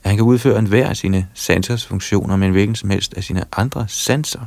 at 0.04 0.10
han 0.10 0.18
kan 0.18 0.26
udføre 0.26 0.60
enhver 0.60 0.90
af 0.90 0.98
sine 0.98 1.28
sansers 1.34 1.86
funktioner 1.86 2.36
men 2.36 2.52
hvilken 2.52 2.76
som 2.76 2.90
helst 2.90 3.14
af 3.18 3.24
sine 3.24 3.44
andre 3.58 3.86
sanser. 3.88 4.40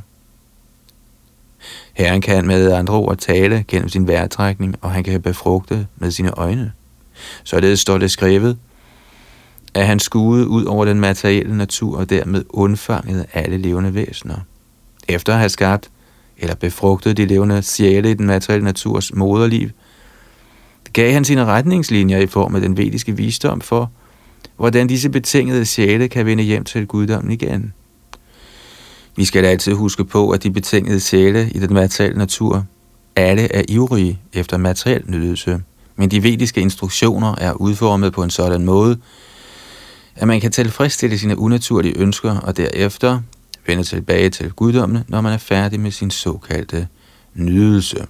Herren 1.93 2.21
kan 2.21 2.47
med 2.47 2.71
andre 2.71 2.93
ord 2.93 3.17
tale 3.17 3.65
gennem 3.67 3.89
sin 3.89 4.07
vejrtrækning, 4.07 4.75
og 4.81 4.91
han 4.91 5.03
kan 5.03 5.21
befrugte 5.21 5.87
med 5.95 6.11
sine 6.11 6.31
øjne. 6.31 6.71
Således 7.43 7.79
står 7.79 7.97
det 7.97 8.11
skrevet, 8.11 8.57
at 9.73 9.87
han 9.87 9.99
skuede 9.99 10.47
ud 10.47 10.65
over 10.65 10.85
den 10.85 10.99
materielle 10.99 11.57
natur 11.57 11.97
og 11.97 12.09
dermed 12.09 12.45
undfangede 12.49 13.25
alle 13.33 13.57
levende 13.57 13.93
væsener. 13.93 14.37
Efter 15.07 15.33
at 15.33 15.39
have 15.39 15.49
skabt 15.49 15.89
eller 16.37 16.55
befrugtet 16.55 17.17
de 17.17 17.25
levende 17.25 17.61
sjæle 17.61 18.11
i 18.11 18.13
den 18.13 18.25
materielle 18.25 18.63
naturs 18.63 19.13
moderliv, 19.13 19.69
gav 20.93 21.13
han 21.13 21.25
sine 21.25 21.45
retningslinjer 21.45 22.19
i 22.19 22.27
form 22.27 22.55
af 22.55 22.61
den 22.61 22.77
vediske 22.77 23.17
visdom 23.17 23.61
for, 23.61 23.91
hvordan 24.57 24.87
disse 24.87 25.09
betingede 25.09 25.65
sjæle 25.65 26.07
kan 26.07 26.25
vende 26.25 26.43
hjem 26.43 26.63
til 26.63 26.87
guddommen 26.87 27.31
igen. 27.31 27.73
Vi 29.15 29.25
skal 29.25 29.45
altid 29.45 29.73
huske 29.73 30.05
på, 30.05 30.29
at 30.29 30.43
de 30.43 30.51
betingede 30.51 30.99
sjæle 30.99 31.51
i 31.55 31.59
den 31.59 31.73
materielle 31.73 32.17
natur 32.17 32.65
alle 33.15 33.55
er 33.55 33.63
ivrige 33.69 34.19
efter 34.33 34.57
materiel 34.57 35.03
nydelse, 35.07 35.61
men 35.95 36.11
de 36.11 36.23
vediske 36.23 36.61
instruktioner 36.61 37.35
er 37.37 37.53
udformet 37.53 38.13
på 38.13 38.23
en 38.23 38.29
sådan 38.29 38.65
måde, 38.65 38.97
at 40.15 40.27
man 40.27 40.41
kan 40.41 40.51
tilfredsstille 40.51 41.17
sine 41.17 41.37
unaturlige 41.37 41.97
ønsker 41.97 42.37
og 42.39 42.57
derefter 42.57 43.21
vende 43.67 43.83
tilbage 43.83 44.29
til 44.29 44.51
guddommen, 44.51 45.03
når 45.07 45.21
man 45.21 45.33
er 45.33 45.37
færdig 45.37 45.79
med 45.79 45.91
sin 45.91 46.11
såkaldte 46.11 46.87
nydelse. 47.33 48.07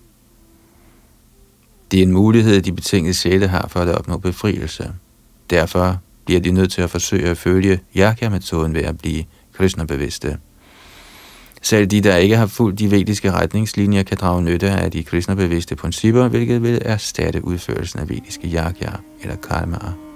Det 1.92 2.00
er 2.00 2.04
en 2.04 2.12
mulighed, 2.12 2.62
de 2.62 2.72
betingede 2.72 3.14
sjæle 3.14 3.48
har 3.48 3.68
for 3.68 3.80
at 3.80 3.88
opnå 3.88 4.18
befrielse. 4.18 4.94
Derfor 5.50 5.98
bliver 6.26 6.42
de 6.42 6.52
nødt 6.52 6.72
til 6.72 6.82
at 6.82 6.90
forsøge 6.90 7.30
at 7.30 7.38
følge 7.38 7.80
Yakya-metoden 7.96 8.74
ved 8.74 8.82
at 8.82 8.98
blive 8.98 9.24
kristnebevidste. 9.54 10.38
Selv 11.62 11.88
de, 11.88 12.02
der 12.02 12.16
ikke 12.16 12.38
har 12.38 12.48
fulgt 12.48 12.80
de 12.80 12.92
vediske 12.92 13.32
retningslinjer, 13.32 14.04
kan 14.04 14.18
drage 14.18 14.42
nytte 14.42 14.70
af 14.70 14.92
de 14.92 15.04
kristnebevidste 15.04 15.76
principper, 15.76 16.28
hvilket 16.28 16.64
vil 16.64 16.82
erstatte 16.86 17.46
udførelsen 17.46 18.00
af 18.00 18.10
vediske 18.10 18.48
yakya 18.48 18.92
eller 19.22 19.36
karmaer. 19.36 20.11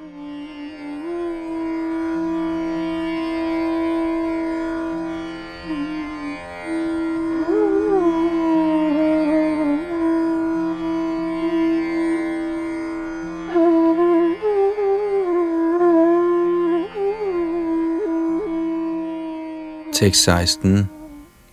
Tekst 19.96 20.24
16. 20.24 20.90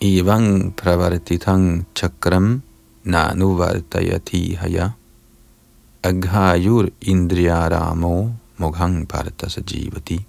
Evang 0.00 0.74
pravartitang 0.74 1.86
chakram 1.94 2.62
nanuvartayati 3.04 4.56
haya 4.56 4.90
aghayur 6.02 6.90
indriyaramo 7.00 8.32
moghang 8.58 9.06
partasajivati. 9.06 10.26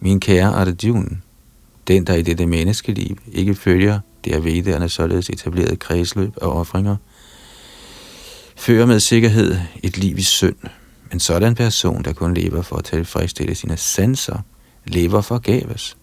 Min 0.00 0.20
kære 0.20 0.52
Arjun, 0.52 1.22
den 1.88 2.04
der 2.04 2.14
i 2.14 2.22
dette 2.22 2.46
menneskeliv 2.46 3.16
ikke 3.32 3.54
følger 3.54 4.00
det 4.24 4.32
af 4.32 4.44
vedderne 4.44 4.88
således 4.88 5.30
etableret 5.30 5.78
kredsløb 5.78 6.32
og 6.36 6.52
offringer, 6.52 6.96
fører 8.56 8.86
med 8.86 9.00
sikkerhed 9.00 9.56
et 9.82 9.98
liv 9.98 10.18
i 10.18 10.22
synd. 10.22 10.56
En 11.12 11.20
sådan 11.20 11.54
person, 11.54 12.04
der 12.04 12.12
kun 12.12 12.34
lever 12.34 12.62
for 12.62 12.76
at 12.76 12.84
tilfredsstille 12.84 13.54
sine 13.54 13.76
sanser, 13.76 14.38
lever 14.84 15.20
forgæves. 15.20 15.96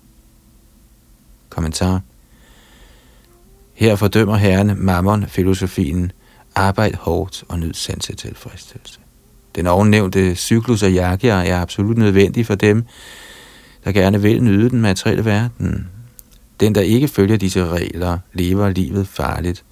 Kommentar. 1.54 2.02
Her 3.74 3.96
fordømmer 3.96 4.36
herren 4.36 4.86
Mammon 4.86 5.28
filosofien, 5.28 6.12
arbejd 6.56 6.94
hårdt 7.00 7.44
og 7.50 7.60
nyd 7.60 7.74
sanse 7.74 8.16
tilfredsstillelse. 8.16 9.00
Den 9.56 9.68
ovennævnte 9.68 10.36
cyklus 10.36 10.84
af 10.84 10.90
yagia 10.90 11.48
er 11.48 11.62
absolut 11.62 11.98
nødvendig 11.98 12.46
for 12.46 12.56
dem, 12.56 12.84
der 13.84 13.92
gerne 13.92 14.22
vil 14.22 14.44
nyde 14.44 14.70
den 14.70 14.82
materielle 14.82 15.26
verden. 15.26 15.90
Den, 16.60 16.76
der 16.76 16.82
ikke 16.82 17.08
følger 17.08 17.38
disse 17.38 17.68
regler, 17.68 18.18
lever 18.34 18.70
livet 18.70 19.08
farligt 19.08 19.64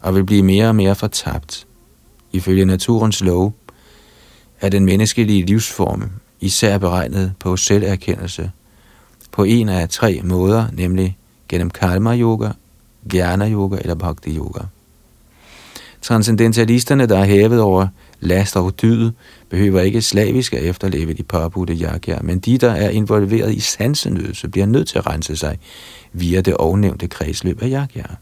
og 0.00 0.14
vil 0.14 0.24
blive 0.24 0.42
mere 0.42 0.68
og 0.68 0.76
mere 0.76 0.94
fortabt. 0.94 1.66
Ifølge 2.32 2.64
naturens 2.64 3.20
lov 3.20 3.54
er 4.60 4.68
den 4.68 4.84
menneskelige 4.84 5.46
livsform 5.46 6.10
især 6.40 6.78
beregnet 6.78 7.32
på 7.38 7.56
selverkendelse 7.56 8.50
på 9.34 9.44
en 9.44 9.68
af 9.68 9.88
tre 9.88 10.20
måder, 10.24 10.66
nemlig 10.72 11.16
gennem 11.48 11.70
karma 11.70 12.16
yoga, 12.16 12.48
jnana 13.14 13.50
yoga 13.50 13.76
eller 13.80 13.94
bhakti 13.94 14.36
yoga. 14.36 14.60
Transcendentalisterne, 16.02 17.06
der 17.06 17.18
er 17.18 17.24
hævet 17.24 17.60
over 17.60 17.86
last 18.20 18.56
og 18.56 18.82
dyd, 18.82 19.10
behøver 19.50 19.80
ikke 19.80 20.02
slavisk 20.02 20.52
at 20.52 20.62
efterleve 20.62 21.12
de 21.12 21.22
påbudte 21.22 21.74
yagyaer, 21.74 22.22
men 22.22 22.38
de, 22.38 22.58
der 22.58 22.70
er 22.70 22.90
involveret 22.90 23.54
i 23.54 23.60
sansenydelse, 23.60 24.48
bliver 24.48 24.66
nødt 24.66 24.88
til 24.88 24.98
at 24.98 25.06
rense 25.06 25.36
sig 25.36 25.58
via 26.12 26.40
det 26.40 26.54
ovennævnte 26.54 27.08
kredsløb 27.08 27.62
af 27.62 27.68
yagyaer. 27.68 28.14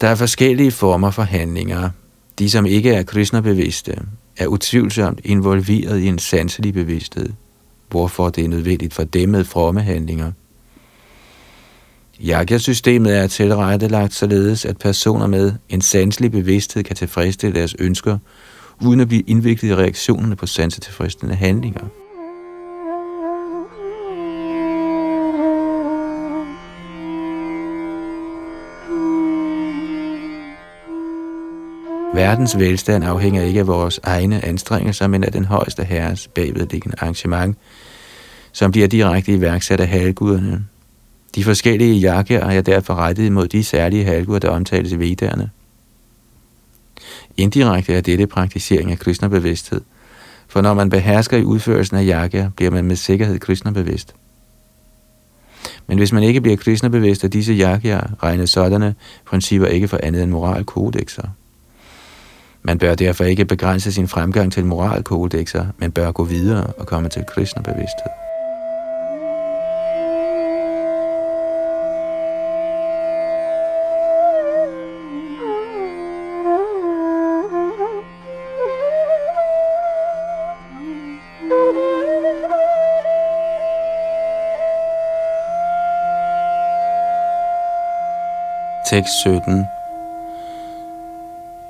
Der 0.00 0.08
er 0.08 0.14
forskellige 0.14 0.70
former 0.70 1.10
for 1.10 1.22
handlinger. 1.22 1.90
De, 2.38 2.50
som 2.50 2.66
ikke 2.66 2.94
er 2.94 3.02
kristnebevidste, 3.02 3.98
er 4.36 4.46
utvivlsomt 4.46 5.20
involveret 5.24 6.00
i 6.00 6.06
en 6.06 6.18
sanselig 6.18 6.74
bevidsthed, 6.74 7.28
hvorfor 7.92 8.28
det 8.28 8.44
er 8.44 8.48
nødvendigt 8.48 8.94
for 8.94 9.04
dem 9.04 9.28
med 9.28 9.44
fromme 9.44 9.82
handlinger– 9.82 10.32
Yagya-systemet 12.20 13.16
er 13.16 13.26
tilrettelagt 13.26 14.14
således, 14.14 14.64
at 14.64 14.78
personer 14.78 15.26
med 15.26 15.52
en 15.68 15.80
sanselig 15.80 16.32
bevidsthed 16.32 16.84
kan 16.84 16.96
tilfredsstille 16.96 17.58
deres 17.58 17.76
ønsker, 17.78 18.18
uden 18.80 19.00
at 19.00 19.08
blive 19.08 19.22
indviklet 19.26 19.68
i 19.68 19.74
reaktionerne 19.74 20.36
på 20.36 20.46
sansetilfredsstillende 20.46 21.36
handlinger. 21.36 21.84
Verdens 32.14 32.58
velstand 32.58 33.04
afhænger 33.04 33.42
ikke 33.42 33.60
af 33.60 33.66
vores 33.66 34.00
egne 34.02 34.44
anstrengelser, 34.44 35.06
men 35.06 35.24
af 35.24 35.32
den 35.32 35.44
højeste 35.44 35.84
herres 35.84 36.28
bagvedliggende 36.28 36.96
arrangement, 37.00 37.56
som 38.52 38.70
bliver 38.70 38.88
direkte 38.88 39.32
iværksat 39.32 39.80
af 39.80 39.88
halvguderne. 39.88 40.64
De 41.34 41.44
forskellige 41.44 41.94
jakker 41.94 42.40
er 42.40 42.60
derfor 42.60 42.94
rettet 42.94 43.32
mod 43.32 43.48
de 43.48 43.64
særlige 43.64 44.04
halvguder, 44.04 44.38
der 44.38 44.48
omtales 44.48 44.92
i 44.92 44.98
vedderne. 44.98 45.50
Indirekte 47.36 47.94
er 47.94 48.00
dette 48.00 48.26
praktisering 48.26 48.90
af 48.90 48.98
kristnerbevidsthed, 48.98 49.80
for 50.48 50.60
når 50.60 50.74
man 50.74 50.90
behersker 50.90 51.36
i 51.36 51.44
udførelsen 51.44 51.96
af 51.96 52.06
jakker, 52.06 52.50
bliver 52.56 52.70
man 52.70 52.84
med 52.84 52.96
sikkerhed 52.96 53.38
kristnerbevidst. 53.38 54.14
Men 55.86 55.98
hvis 55.98 56.12
man 56.12 56.22
ikke 56.22 56.40
bliver 56.40 56.56
kristnerbevidst 56.56 57.24
af 57.24 57.30
disse 57.30 57.52
jakker, 57.52 58.00
regnes 58.22 58.50
sådanne 58.50 58.94
principper 59.26 59.66
ikke 59.66 59.88
for 59.88 60.00
andet 60.02 60.22
end 60.22 60.30
moralkodexer. 60.30 61.28
Man 62.64 62.78
bør 62.78 62.94
derfor 62.94 63.24
ikke 63.24 63.44
begrænse 63.44 63.92
sin 63.92 64.08
fremgang 64.08 64.52
til 64.52 64.64
moralkodexer, 64.64 65.66
men 65.78 65.92
bør 65.92 66.12
gå 66.12 66.24
videre 66.24 66.66
og 66.78 66.86
komme 66.86 67.08
til 67.08 67.24
kristnebevidsthed. 67.26 68.10
Tekst 88.86 89.12
17. 89.22 89.66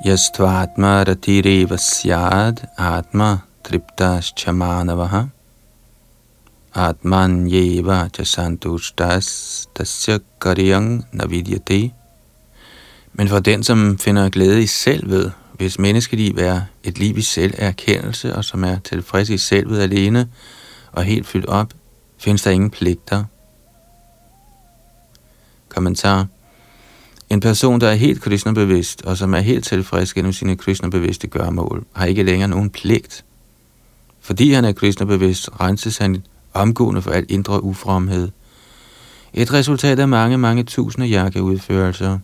Yastvatma 0.04 1.04
ratireva 1.04 1.78
syad 1.78 2.68
atma 2.76 3.44
triptas 3.62 4.32
chamanavaha 4.34 5.30
atman 6.74 7.46
yeva 7.46 8.10
chasantushtas 8.10 9.68
tasya 9.74 10.18
karyang 10.40 11.04
navidyate. 11.12 11.92
Men 13.12 13.28
for 13.28 13.38
den, 13.38 13.62
som 13.62 13.98
finder 13.98 14.28
glæde 14.28 14.62
i 14.62 14.66
selvet, 14.66 15.32
hvis 15.54 15.78
menneskeliv 15.78 16.38
er 16.38 16.60
et 16.84 16.98
liv 16.98 17.18
i 17.18 17.22
selverkendelse, 17.22 18.36
og 18.36 18.44
som 18.44 18.64
er 18.64 18.78
tilfreds 18.78 19.28
i 19.28 19.38
selvet 19.38 19.80
alene 19.80 20.28
og 20.92 21.04
helt 21.04 21.26
fyldt 21.26 21.46
op, 21.46 21.74
findes 22.18 22.42
der 22.42 22.50
ingen 22.50 22.70
pligter. 22.70 23.24
Kommentar 25.68 26.26
en 27.32 27.40
person, 27.40 27.80
der 27.80 27.88
er 27.88 27.94
helt 27.94 28.20
kristnebevidst, 28.20 29.02
og 29.02 29.16
som 29.16 29.34
er 29.34 29.40
helt 29.40 29.64
tilfreds 29.64 30.14
gennem 30.14 30.32
sine 30.32 30.56
kristnebevidste 30.56 31.26
gørmål, 31.26 31.84
har 31.92 32.06
ikke 32.06 32.22
længere 32.22 32.48
nogen 32.48 32.70
pligt. 32.70 33.24
Fordi 34.20 34.52
han 34.52 34.64
er 34.64 34.72
kristnebevidst, 34.72 35.50
renses 35.60 35.98
han 35.98 36.24
omgående 36.52 37.02
for 37.02 37.10
al 37.10 37.26
indre 37.28 37.64
ufromhed. 37.64 38.28
Et 39.34 39.52
resultat 39.52 39.98
af 39.98 40.08
mange, 40.08 40.38
mange 40.38 40.62
tusinde 40.62 41.06
jakkeudførelser. 41.06 42.18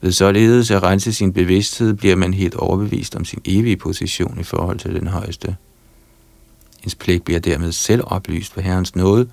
Ved 0.00 0.12
således 0.12 0.70
at 0.70 0.82
rense 0.82 1.12
sin 1.12 1.32
bevidsthed, 1.32 1.94
bliver 1.94 2.16
man 2.16 2.34
helt 2.34 2.54
overbevist 2.54 3.16
om 3.16 3.24
sin 3.24 3.40
evige 3.44 3.76
position 3.76 4.40
i 4.40 4.44
forhold 4.44 4.78
til 4.78 4.94
den 4.94 5.06
højeste. 5.06 5.56
Ens 6.84 6.94
pligt 6.94 7.24
bliver 7.24 7.40
dermed 7.40 7.72
selv 7.72 8.02
oplyst 8.04 8.52
for 8.52 8.60
Herrens 8.60 8.96
nåde, 8.96 9.28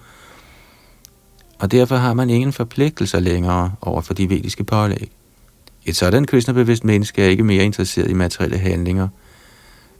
og 1.59 1.71
derfor 1.71 1.95
har 1.95 2.13
man 2.13 2.29
ingen 2.29 2.53
forpligtelser 2.53 3.19
længere 3.19 3.71
over 3.81 4.01
for 4.01 4.13
de 4.13 4.29
vediske 4.29 4.63
pålæg. 4.63 5.11
Et 5.85 5.95
sådan 5.95 6.25
kristnebevidst 6.25 6.83
menneske 6.83 7.23
er 7.23 7.27
ikke 7.27 7.43
mere 7.43 7.63
interesseret 7.63 8.09
i 8.09 8.13
materielle 8.13 8.57
handlinger, 8.57 9.07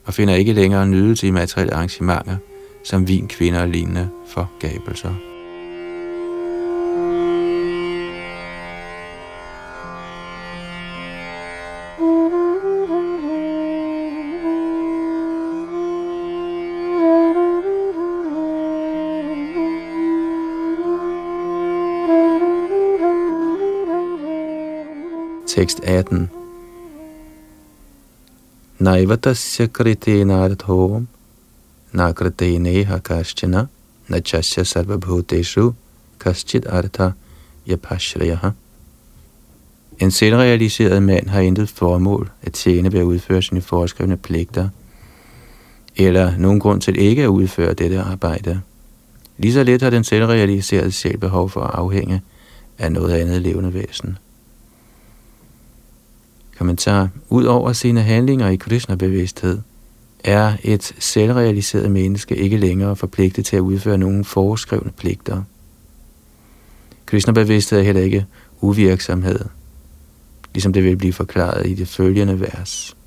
og 0.05 0.13
finder 0.13 0.35
ikke 0.35 0.53
længere 0.53 0.87
nydelse 0.87 1.27
i 1.27 1.31
materielle 1.31 1.73
arrangementer, 1.73 2.37
som 2.83 3.07
vin, 3.07 3.27
kvinder 3.27 3.61
og 3.61 3.67
lignende 3.67 4.09
forgabelser. 4.27 5.34
Tekst 25.55 25.79
18 25.83 26.29
Naivatasya 28.79 29.67
kritenarthom 29.67 31.07
nakriteneha 31.93 32.99
kaschina, 32.99 33.67
nachasya 34.09 34.63
sarvabhuteshu 34.63 35.73
kaschit 36.19 36.65
artha 36.65 37.11
yapashriyaha. 37.67 38.49
En 39.99 40.11
selvrealiseret 40.11 41.03
mand 41.03 41.27
har 41.29 41.39
intet 41.39 41.69
formål 41.69 42.31
at 42.41 42.53
tjene 42.53 42.91
ved 42.91 42.99
at 42.99 43.03
udføre 43.03 43.41
sine 43.41 43.61
foreskrevne 43.61 44.17
pligter, 44.17 44.69
eller 45.95 46.37
nogen 46.37 46.59
grund 46.59 46.81
til 46.81 46.99
ikke 46.99 47.23
at 47.23 47.27
udføre 47.27 47.73
dette 47.73 48.01
arbejde. 48.01 48.61
Lige 49.37 49.53
så 49.53 49.63
lidt 49.63 49.81
har 49.81 49.89
den 49.89 50.03
selvrealiserede 50.03 50.91
sjæl 50.91 51.17
behov 51.17 51.49
for 51.49 51.61
at 51.61 51.75
afhænge 51.75 52.21
af 52.77 52.91
noget 52.91 53.13
andet 53.13 53.41
levende 53.41 53.73
væsen. 53.73 54.17
Kommentar. 56.57 57.09
Udover 57.29 57.73
sine 57.73 58.01
handlinger 58.01 58.49
i 58.49 58.55
Krishna-bevidsthed, 58.55 59.59
er 60.23 60.53
et 60.63 60.95
selvrealiseret 60.99 61.91
menneske 61.91 62.35
ikke 62.35 62.57
længere 62.57 62.95
forpligtet 62.95 63.45
til 63.45 63.55
at 63.55 63.59
udføre 63.59 63.97
nogen 63.97 64.25
foreskrevne 64.25 64.91
pligter. 64.97 65.41
Krishna-bevidsthed 67.05 67.79
er 67.79 67.83
heller 67.83 68.01
ikke 68.01 68.25
uvirksomhed, 68.61 69.39
ligesom 70.53 70.73
det 70.73 70.83
vil 70.83 70.97
blive 70.97 71.13
forklaret 71.13 71.67
i 71.67 71.73
det 71.73 71.87
følgende 71.87 72.39
vers. 72.39 72.97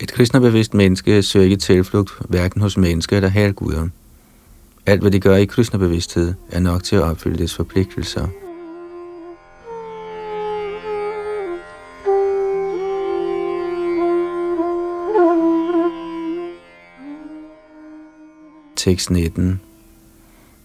Et 0.00 0.12
Krishna-bevidst 0.12 0.74
menneske 0.74 1.22
søger 1.22 1.44
ikke 1.44 1.56
tilflugt 1.56 2.12
hverken 2.28 2.60
hos 2.60 2.76
mennesker 2.76 3.16
eller 3.16 3.28
halvguder. 3.28 3.88
Alt, 4.86 5.00
hvad 5.00 5.10
de 5.10 5.20
gør 5.20 5.36
i 5.36 5.44
Krishna-bevidsthed, 5.44 6.34
er 6.50 6.60
nok 6.60 6.84
til 6.84 6.96
at 6.96 7.02
opfylde 7.02 7.38
dets 7.38 7.54
forpligtelser. 7.54 8.28
Tekst 18.80 19.10
19. 19.10 19.60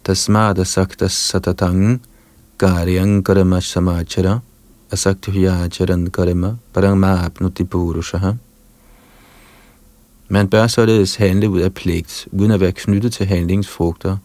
Tasmada 0.04 0.63
sakta 0.63 1.08
satatang 1.08 1.99
karyang 2.58 3.23
karma 3.23 3.60
samachara 3.60 4.39
asaktuhyacharan 4.91 6.12
karma 6.12 6.56
parangmapnuti 6.73 7.63
purushaha. 7.63 8.34
Man 10.30 10.47
bør 10.47 10.67
således 10.67 11.15
handle 11.15 11.49
ud 11.49 11.60
af 11.60 11.73
pligt, 11.73 12.28
uden 12.32 12.51
at 12.51 12.60
være 12.60 12.71
knyttet 12.71 13.13
til 13.13 13.25
handlingens 13.25 13.67
frugter, 13.67 14.17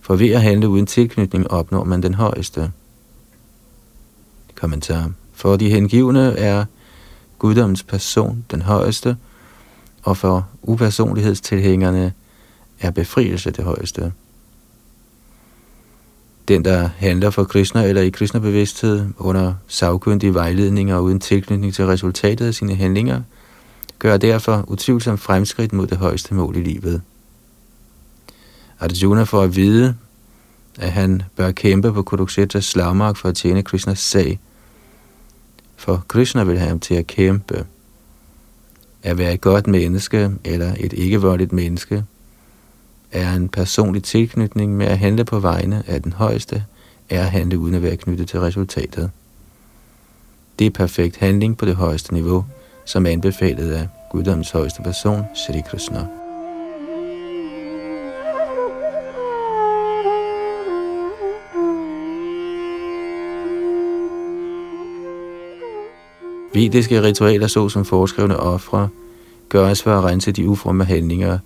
for 0.00 0.16
ved 0.16 0.30
at 0.30 0.42
handle 0.42 0.68
uden 0.68 0.86
tilknytning 0.86 1.50
opnår 1.50 1.84
man 1.84 2.02
den 2.02 2.14
højeste. 2.14 2.70
Kommentar. 4.54 5.10
For 5.32 5.56
de 5.56 5.70
hengivne 5.70 6.38
er 6.38 6.64
guddommens 7.38 7.82
person 7.82 8.44
den 8.50 8.62
højeste, 8.62 9.16
og 10.02 10.16
for 10.16 10.48
upersonlighedstilhængerne 10.62 12.12
er 12.80 12.90
befrielse 12.90 13.50
det 13.50 13.64
højeste. 13.64 14.12
Den, 16.48 16.64
der 16.64 16.88
handler 16.96 17.30
for 17.30 17.44
Krishna 17.44 17.84
eller 17.84 18.02
i 18.02 18.10
Krishna-bevidsthed 18.10 19.08
under 19.18 19.54
savkyndige 19.66 20.34
vejledninger 20.34 20.96
og 20.96 21.02
uden 21.02 21.20
tilknytning 21.20 21.74
til 21.74 21.86
resultatet 21.86 22.46
af 22.46 22.54
sine 22.54 22.74
handlinger, 22.74 23.22
gør 23.98 24.16
derfor 24.16 24.64
utvivlsomt 24.68 25.20
fremskridt 25.20 25.72
mod 25.72 25.86
det 25.86 25.98
højeste 25.98 26.34
mål 26.34 26.56
i 26.56 26.60
livet. 26.60 27.02
Arjuna 28.80 29.22
får 29.22 29.42
at 29.42 29.56
vide, 29.56 29.96
at 30.78 30.92
han 30.92 31.22
bør 31.36 31.50
kæmpe 31.50 31.92
på 31.92 32.02
Kuruksetas 32.02 32.64
slagmark 32.64 33.16
for 33.16 33.28
at 33.28 33.36
tjene 33.36 33.62
Krishnas 33.62 33.98
sag, 33.98 34.40
for 35.76 36.04
Krishna 36.08 36.44
vil 36.44 36.58
have 36.58 36.68
ham 36.68 36.80
til 36.80 36.94
at 36.94 37.06
kæmpe. 37.06 37.66
At 39.02 39.18
være 39.18 39.34
et 39.34 39.40
godt 39.40 39.66
menneske 39.66 40.30
eller 40.44 40.74
et 40.80 40.92
ikke-voldeligt 40.92 41.52
menneske 41.52 42.04
er 43.12 43.34
en 43.34 43.48
personlig 43.48 44.02
tilknytning 44.02 44.76
med 44.76 44.86
at 44.86 44.98
handle 44.98 45.24
på 45.24 45.38
vegne 45.38 45.82
af 45.86 46.02
den 46.02 46.12
højeste, 46.12 46.64
er 47.10 47.22
at 47.22 47.30
handle 47.30 47.58
uden 47.58 47.74
at 47.74 47.82
være 47.82 47.96
knyttet 47.96 48.28
til 48.28 48.40
resultatet. 48.40 49.10
Det 50.58 50.66
er 50.66 50.70
perfekt 50.70 51.16
handling 51.16 51.58
på 51.58 51.66
det 51.66 51.76
højeste 51.76 52.14
niveau, 52.14 52.44
som 52.84 53.06
er 53.06 53.10
anbefalet 53.10 53.72
af 53.72 53.88
guddommens 54.10 54.50
højeste 54.50 54.82
person, 54.82 55.22
Sri 55.34 55.60
Krishna. 55.70 56.06
Vediske 66.54 67.02
ritualer 67.02 67.46
såsom 67.46 67.84
foreskrevne 67.84 68.36
ofre 68.36 68.88
gøres 69.48 69.82
for 69.82 69.98
at 69.98 70.04
rense 70.04 70.32
de 70.32 70.48
ufromme 70.48 70.84
handlinger, 70.84 71.38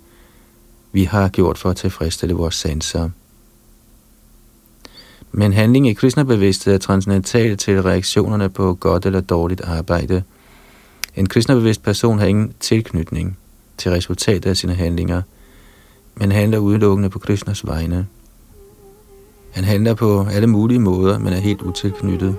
vi 0.95 1.03
har 1.03 1.29
gjort 1.29 1.57
for 1.57 1.69
at 1.69 1.75
tilfredsstille 1.75 2.35
vores 2.35 2.55
sanser. 2.55 3.09
Men 5.31 5.53
handling 5.53 5.87
i 5.87 5.93
kristnebevidsthed 5.93 6.73
er 6.73 6.77
transcendental 6.77 7.57
til 7.57 7.81
reaktionerne 7.81 8.49
på 8.49 8.73
godt 8.73 9.05
eller 9.05 9.21
dårligt 9.21 9.61
arbejde. 9.61 10.23
En 11.15 11.29
kristnebevidst 11.29 11.83
person 11.83 12.19
har 12.19 12.25
ingen 12.25 12.53
tilknytning 12.59 13.37
til 13.77 13.91
resultatet 13.91 14.49
af 14.49 14.57
sine 14.57 14.73
handlinger, 14.73 15.21
men 16.15 16.31
handler 16.31 16.57
udelukkende 16.57 17.09
på 17.09 17.19
Krishnas 17.19 17.67
vegne. 17.67 18.07
Han 19.51 19.63
handler 19.63 19.93
på 19.93 20.27
alle 20.31 20.47
mulige 20.47 20.79
måder, 20.79 21.19
men 21.19 21.33
er 21.33 21.39
helt 21.39 21.61
utilknyttet. 21.61 22.37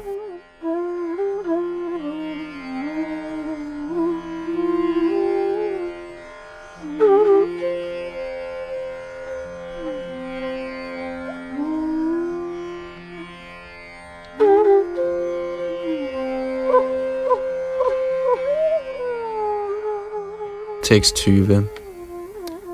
Tekst 20.87 21.17
20. 21.17 21.67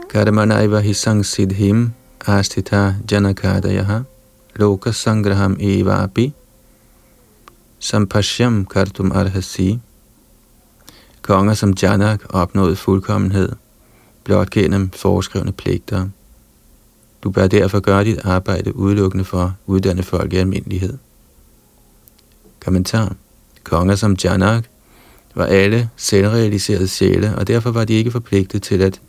Karmanaiva 0.09 0.81
hisang 0.81 1.25
siddhim 1.25 1.94
astita 2.27 2.94
janakadayaha 3.09 4.05
loka 4.61 4.92
sangraham 4.92 5.57
eva 5.59 6.05
api 6.05 6.33
sampashyam 7.81 8.66
kartum 8.66 9.12
arhasi. 9.12 9.81
Konger 11.22 11.55
som 11.55 11.72
Janak 11.83 12.20
opnåede 12.35 12.77
fuldkommenhed, 12.77 13.53
blot 14.25 14.51
gennem 14.51 14.90
foreskrevne 14.90 15.53
pligter. 15.53 16.09
Du 17.22 17.31
bør 17.31 17.46
derfor 17.46 17.81
gøre 17.81 18.05
dit 18.05 18.18
arbejde 18.25 18.77
udelukkende 18.77 19.25
for 19.25 19.42
at 19.42 19.51
uddanne 19.66 20.03
folk 20.03 20.33
i 20.33 20.37
almindelighed. 20.37 20.98
Kommentar. 22.61 23.16
Konger 23.64 23.94
som 23.94 24.16
Janak 24.25 24.64
var 25.34 25.46
alle 25.46 25.88
selvrealiserede 25.96 26.88
sjæle, 26.88 27.34
og 27.36 27.46
derfor 27.46 27.70
var 27.70 27.84
de 27.84 27.94
ikke 27.94 28.10
forpligtet 28.10 28.62
til 28.62 28.82
at 28.82 29.00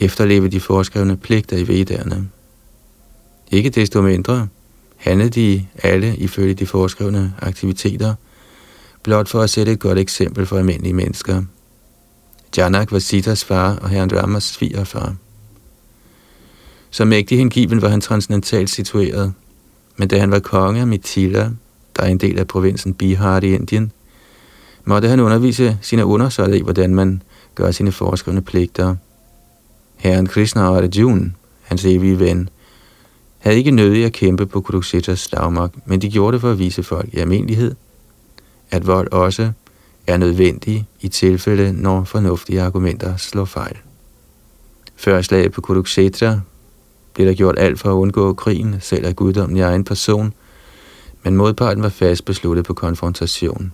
efterleve 0.00 0.48
de 0.48 0.60
foreskrevne 0.60 1.16
pligter 1.16 1.56
i 1.56 1.68
vedderne. 1.68 2.28
Ikke 3.50 3.70
desto 3.70 4.02
mindre 4.02 4.48
handlede 4.96 5.30
de 5.30 5.66
alle 5.82 6.16
ifølge 6.16 6.54
de 6.54 6.66
foreskrevne 6.66 7.34
aktiviteter, 7.38 8.14
blot 9.02 9.28
for 9.28 9.40
at 9.40 9.50
sætte 9.50 9.72
et 9.72 9.78
godt 9.78 9.98
eksempel 9.98 10.46
for 10.46 10.58
almindelige 10.58 10.94
mennesker. 10.94 11.42
Janak 12.56 12.92
var 12.92 12.98
Sitas 12.98 13.44
far 13.44 13.76
og 13.76 13.88
herren 13.88 14.16
Ramas 14.16 14.44
svigerfar. 14.44 15.14
Som 16.90 17.08
mægtig 17.08 17.38
hengiven 17.38 17.82
var 17.82 17.88
han 17.88 18.00
transcendentalt 18.00 18.70
situeret, 18.70 19.32
men 19.96 20.08
da 20.08 20.18
han 20.18 20.30
var 20.30 20.38
konge 20.38 20.80
af 20.80 20.86
Mithila, 20.86 21.50
der 21.96 22.02
er 22.02 22.06
en 22.06 22.18
del 22.18 22.38
af 22.38 22.46
provinsen 22.46 22.94
Bihar 22.94 23.40
i 23.40 23.54
Indien, 23.54 23.92
måtte 24.90 25.08
han 25.08 25.20
undervise 25.20 25.78
sine 25.82 26.04
undersøgte 26.04 26.58
i, 26.58 26.62
hvordan 26.62 26.94
man 26.94 27.22
gør 27.54 27.70
sine 27.70 27.92
foreskrevne 27.92 28.42
pligter. 28.42 28.96
Herren 29.96 30.26
Krishna 30.26 30.62
og 30.68 30.76
Arjuna, 30.76 31.30
hans 31.62 31.84
evige 31.84 32.18
ven, 32.18 32.48
havde 33.38 33.56
ikke 33.56 33.70
nødig 33.70 34.04
at 34.04 34.12
kæmpe 34.12 34.46
på 34.46 34.60
Kuruksetas 34.60 35.20
slagmark, 35.20 35.70
men 35.86 36.02
de 36.02 36.10
gjorde 36.10 36.32
det 36.32 36.40
for 36.40 36.50
at 36.50 36.58
vise 36.58 36.82
folk 36.82 37.08
i 37.14 37.16
almindelighed, 37.16 37.74
at 38.70 38.86
vold 38.86 39.12
også 39.12 39.52
er 40.06 40.16
nødvendig 40.16 40.86
i 41.00 41.08
tilfælde, 41.08 41.72
når 41.72 42.04
fornuftige 42.04 42.62
argumenter 42.62 43.16
slår 43.16 43.44
fejl. 43.44 43.76
Før 44.96 45.22
slaget 45.22 45.52
på 45.52 45.60
Kurukshetra 45.60 46.40
blev 47.14 47.26
der 47.26 47.34
gjort 47.34 47.58
alt 47.58 47.80
for 47.80 47.88
at 47.90 47.94
undgå 47.94 48.32
krigen, 48.32 48.76
selv 48.80 49.06
af 49.06 49.16
guddommen 49.16 49.56
i 49.56 49.60
egen 49.60 49.84
person, 49.84 50.32
men 51.22 51.36
modparten 51.36 51.82
var 51.82 51.88
fast 51.88 52.24
besluttet 52.24 52.64
på 52.64 52.74
konfrontation. 52.74 53.72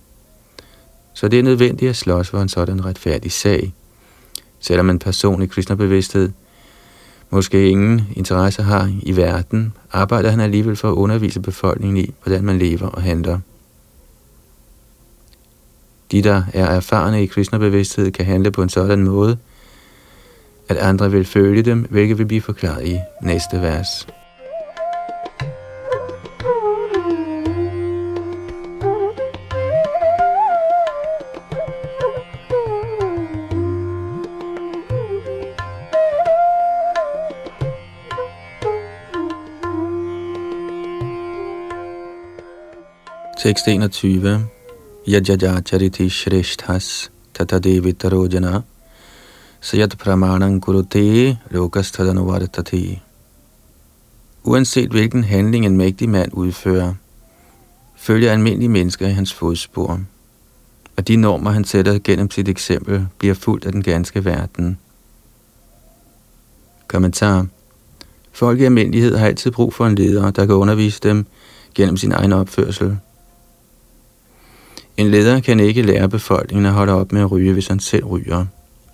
Så 1.17 1.27
det 1.27 1.39
er 1.39 1.43
nødvendigt 1.43 1.89
at 1.89 1.95
slås 1.95 2.29
for 2.29 2.41
en 2.41 2.49
sådan 2.49 2.85
retfærdig 2.85 3.31
sag. 3.31 3.73
Selvom 4.59 4.89
en 4.89 4.99
person 4.99 5.41
i 5.41 5.45
kristnebevidsthed 5.45 6.31
måske 7.29 7.69
ingen 7.69 8.01
interesse 8.15 8.63
har 8.63 8.91
i 9.01 9.15
verden, 9.15 9.73
arbejder 9.91 10.29
han 10.29 10.39
alligevel 10.39 10.75
for 10.75 10.89
at 10.89 10.93
undervise 10.93 11.39
befolkningen 11.39 11.97
i, 11.97 12.13
hvordan 12.23 12.43
man 12.43 12.57
lever 12.57 12.87
og 12.87 13.01
handler. 13.01 13.39
De, 16.11 16.21
der 16.21 16.43
er 16.53 16.65
erfarne 16.65 17.23
i 17.23 17.25
kristnebevidsthed, 17.25 18.11
kan 18.11 18.25
handle 18.25 18.51
på 18.51 18.61
en 18.63 18.69
sådan 18.69 19.03
måde, 19.03 19.37
at 20.69 20.77
andre 20.77 21.11
vil 21.11 21.25
følge 21.25 21.63
dem, 21.63 21.87
hvilket 21.89 22.17
vil 22.17 22.25
blive 22.25 22.41
forklaret 22.41 22.87
i 22.87 22.99
næste 23.23 23.61
vers. 23.61 24.07
621. 43.47 44.45
Yajaja 45.07 45.61
chariti 45.61 46.09
shreshthas 46.09 47.09
tatadevi 47.33 47.93
tarojana 47.93 48.63
sayat 49.61 49.97
pramanang 49.97 50.59
kurute 50.61 51.37
lokastadanuvartati. 51.51 53.01
Uanset 54.43 54.89
hvilken 54.89 55.23
handling 55.23 55.65
en 55.65 55.77
mægtig 55.77 56.09
mand 56.09 56.31
udfører, 56.33 56.93
følger 57.97 58.31
almindelige 58.31 58.69
mennesker 58.69 59.07
i 59.07 59.11
hans 59.11 59.33
fodspor, 59.33 59.99
og 60.97 61.07
de 61.07 61.15
normer, 61.15 61.51
han 61.51 61.63
sætter 61.63 61.99
gennem 62.03 62.31
sit 62.31 62.47
eksempel, 62.47 63.07
bliver 63.17 63.33
fuldt 63.33 63.65
af 63.65 63.71
den 63.71 63.83
ganske 63.83 64.25
verden. 64.25 64.77
Kommentar 66.87 67.47
Folk 68.31 68.59
i 68.59 68.63
almindelighed 68.63 69.17
har 69.17 69.27
altid 69.27 69.51
brug 69.51 69.73
for 69.73 69.85
en 69.85 69.95
leder, 69.95 70.31
der 70.31 70.45
kan 70.45 70.55
undervise 70.55 70.99
dem 71.03 71.25
gennem 71.75 71.97
sin 71.97 72.11
egen 72.11 72.33
opførsel– 72.33 72.97
en 74.97 75.11
leder 75.11 75.39
kan 75.39 75.59
ikke 75.59 75.81
lære 75.81 76.09
befolkningen 76.09 76.65
at 76.65 76.73
holde 76.73 76.93
op 76.93 77.11
med 77.11 77.21
at 77.21 77.31
ryge, 77.31 77.53
hvis 77.53 77.67
han 77.67 77.79
selv 77.79 78.05
ryger. 78.05 78.45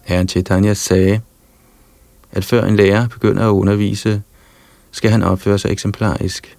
Herren 0.03 0.27
Chaitanya 0.27 0.73
sagde, 0.73 1.21
at 2.31 2.45
før 2.45 2.65
en 2.65 2.75
lærer 2.75 3.07
begynder 3.07 3.47
at 3.47 3.51
undervise, 3.51 4.21
skal 4.91 5.11
han 5.11 5.23
opføre 5.23 5.59
sig 5.59 5.71
eksemplarisk. 5.71 6.57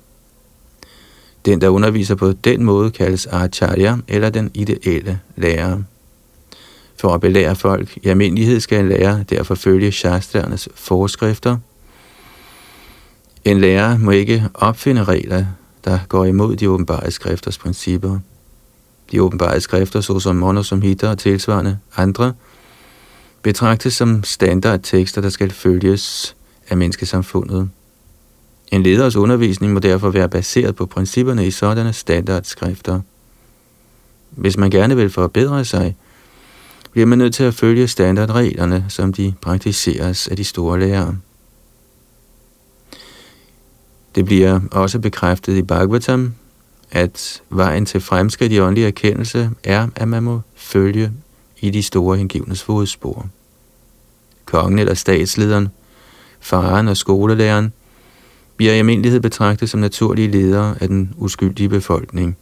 Den, 1.45 1.61
der 1.61 1.69
underviser 1.69 2.15
på 2.15 2.33
den 2.33 2.63
måde, 2.63 2.91
kaldes 2.91 3.27
acharya 3.27 3.97
eller 4.09 4.31
den 4.31 4.51
ideelle 4.55 5.21
lærer. 5.37 5.83
For 6.97 7.15
at 7.15 7.21
belære 7.21 7.57
folk 7.57 7.97
i 7.97 8.09
almindelighed 8.09 8.61
skal 8.61 8.81
en 8.81 8.89
lærer 8.89 9.23
derfor 9.23 9.55
følge 9.55 9.93
shastrernes 9.93 10.69
forskrifter. 10.75 11.57
En 13.45 13.61
lærer 13.61 13.99
må 13.99 14.11
ikke 14.11 14.45
opfinde 14.55 15.05
regler, 15.05 15.45
der 15.85 15.99
går 16.09 16.25
imod 16.25 16.57
de 16.57 16.71
åbenbare 16.71 17.11
skrifters 17.11 17.59
principper 17.59 18.19
de 19.15 19.23
åbenbare 19.23 19.61
skrifter, 19.61 20.01
såsom 20.01 20.37
Monosamhita 20.37 21.09
og 21.09 21.19
tilsvarende 21.19 21.79
andre, 21.97 22.33
betragtes 23.43 23.95
som 23.95 24.25
standardtekster, 24.25 25.21
der 25.21 25.29
skal 25.29 25.51
følges 25.51 26.37
af 26.69 26.77
menneskesamfundet. 26.77 27.71
En 28.69 28.83
leders 28.83 29.17
undervisning 29.17 29.73
må 29.73 29.79
derfor 29.79 30.11
være 30.11 30.29
baseret 30.29 30.77
på 30.77 30.87
principperne 30.87 31.47
i 31.47 31.51
sådanne 31.51 31.93
standardskrifter. 31.93 33.01
Hvis 34.31 34.57
man 34.57 34.71
gerne 34.71 34.97
vil 34.97 35.11
forbedre 35.11 35.65
sig, 35.65 35.97
bliver 36.91 37.07
man 37.07 37.19
nødt 37.19 37.35
til 37.35 37.45
at 37.45 37.55
følge 37.55 37.89
standardreglerne, 37.89 38.85
som 38.89 39.13
de 39.13 39.35
praktiseres 39.41 40.29
af 40.29 40.37
de 40.37 40.45
store 40.45 40.81
lærere. 40.81 41.17
Det 44.15 44.25
bliver 44.25 44.61
også 44.71 44.99
bekræftet 44.99 45.57
i 45.57 45.63
Bhagavatam, 45.63 46.35
at 46.95 47.43
vejen 47.51 47.87
til 47.87 48.01
fremskridt 48.01 48.53
i 48.53 48.61
åndelig 48.61 48.85
erkendelse 48.85 49.51
er, 49.65 49.89
at 49.97 50.09
man 50.09 50.23
må 50.23 50.41
følge 50.55 51.13
i 51.61 51.71
de 51.71 51.83
store 51.83 52.17
hengivnes 52.17 52.63
fodspor. 52.63 53.27
Kongen 54.45 54.79
eller 54.79 54.95
statslederen, 54.95 55.69
faren 56.41 56.89
og 56.89 56.97
skolelæreren 56.97 57.73
bliver 58.57 58.73
i 58.73 58.79
almindelighed 58.79 59.21
betragtet 59.21 59.71
som 59.71 59.81
naturlige 59.81 60.31
ledere 60.31 60.75
af 60.81 60.89
den 60.89 61.15
uskyldige 61.17 61.69
befolkning. 61.69 62.37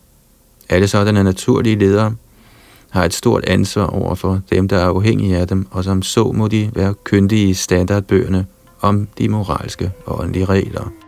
Alle 0.68 0.88
sådanne 0.88 1.24
naturlige 1.24 1.78
ledere 1.78 2.14
har 2.90 3.04
et 3.04 3.14
stort 3.14 3.44
ansvar 3.44 3.86
over 3.86 4.14
for 4.14 4.40
dem, 4.50 4.68
der 4.68 4.78
er 4.78 4.86
afhængige 4.86 5.36
af 5.36 5.48
dem, 5.48 5.66
og 5.70 5.84
som 5.84 6.02
så 6.02 6.32
må 6.32 6.48
de 6.48 6.70
være 6.74 6.94
kyndige 7.04 7.48
i 7.48 7.54
standardbøgerne 7.54 8.46
om 8.80 9.08
de 9.18 9.28
moralske 9.28 9.90
og 10.06 10.20
åndelige 10.20 10.44
regler. 10.44 11.01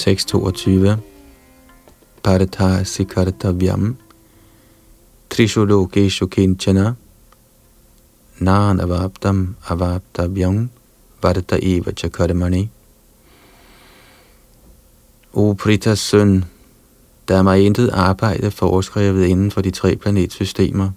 6.22 0.00 0.96
Paratasi 2.22 3.04
kartavyam 3.04 3.96
Trishu 5.30 5.64
lokeshu 5.64 6.26
kinchana 6.26 6.94
Nan 8.38 8.80
avaptam 8.80 9.56
avaptavyam 9.68 10.68
Varta 11.22 11.58
eva 11.62 11.92
chakarmani 11.92 12.68
O 15.32 15.52
Pritas 15.52 15.98
søn, 15.98 16.44
der 17.28 17.36
er 17.36 17.42
mig 17.42 17.66
intet 17.66 17.90
arbejde 17.92 18.50
foreskrevet 18.50 19.26
inden 19.26 19.50
for 19.50 19.60
de 19.60 19.70
tre 19.70 19.96
planetsystemer. 19.96 20.90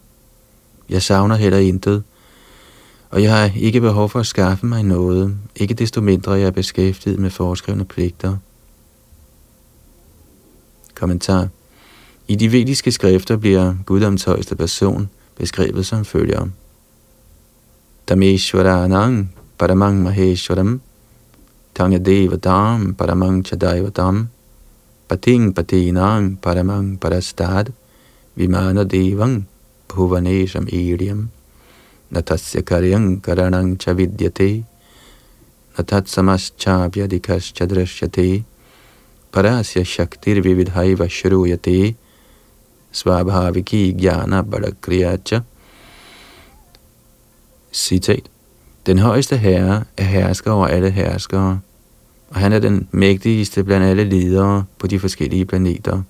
Jeg 0.89 1.01
savner 1.01 1.35
heller 1.35 1.59
intet, 1.59 2.03
og 3.09 3.23
jeg 3.23 3.37
har 3.37 3.51
ikke 3.55 3.81
behov 3.81 4.09
for 4.09 4.19
at 4.19 4.25
skaffe 4.25 4.65
mig 4.65 4.83
noget, 4.83 5.37
ikke 5.55 5.73
desto 5.73 6.01
mindre 6.01 6.31
jeg 6.31 6.47
er 6.47 6.51
beskæftiget 6.51 7.19
med 7.19 7.29
foreskrevne 7.29 7.85
pligter. 7.85 8.37
Kommentar. 11.03 11.49
I 12.27 12.35
de 12.35 12.51
vediske 12.51 12.91
skrifter 12.91 13.37
bliver 13.37 13.75
Guddoms 13.85 14.23
højeste 14.23 14.55
person 14.55 15.09
beskrevet 15.35 15.85
som 15.85 16.05
følger. 16.05 16.47
Tameshwaranang 18.07 19.29
Paramang 19.57 20.03
Maheshwaram 20.03 20.79
Tangyadeva 21.75 22.35
Dham 22.35 22.95
Paramang 22.95 23.47
Chadayvadam 23.47 24.27
Pating 25.09 25.55
Patinang 25.55 26.37
Paramang 26.41 26.99
Parastad 26.99 27.71
Vimana 28.35 28.83
Devang 28.83 29.45
Bhuvanesham 29.89 30.67
Iriam 30.73 31.29
Natasya 32.11 32.61
Karyang 32.61 33.21
Karanang 33.21 33.77
Chavidyate 33.77 34.63
Natat 35.75 36.07
Samaschabhyadikas 36.07 37.51
Chadrashyate 37.51 38.43
parasya 39.33 39.83
shaktir 39.83 40.41
vividhaiva 40.41 41.07
shruyate 41.09 41.95
svabhaviki 42.91 43.95
jnana 43.97 44.41
badakriyacha. 44.41 45.41
Citat. 47.71 48.29
Den 48.85 48.99
højeste 48.99 49.37
herre 49.37 49.83
er 49.97 50.03
hersker 50.03 50.51
over 50.51 50.67
alle 50.67 50.91
herskere, 50.91 51.59
og 52.29 52.35
han 52.35 52.53
er 52.53 52.59
den 52.59 52.87
mægtigste 52.91 53.63
blandt 53.63 53.85
alle 53.85 54.03
ledere 54.03 54.65
på 54.77 54.87
de 54.87 54.99
forskellige 54.99 55.45
planeter. 55.45 56.01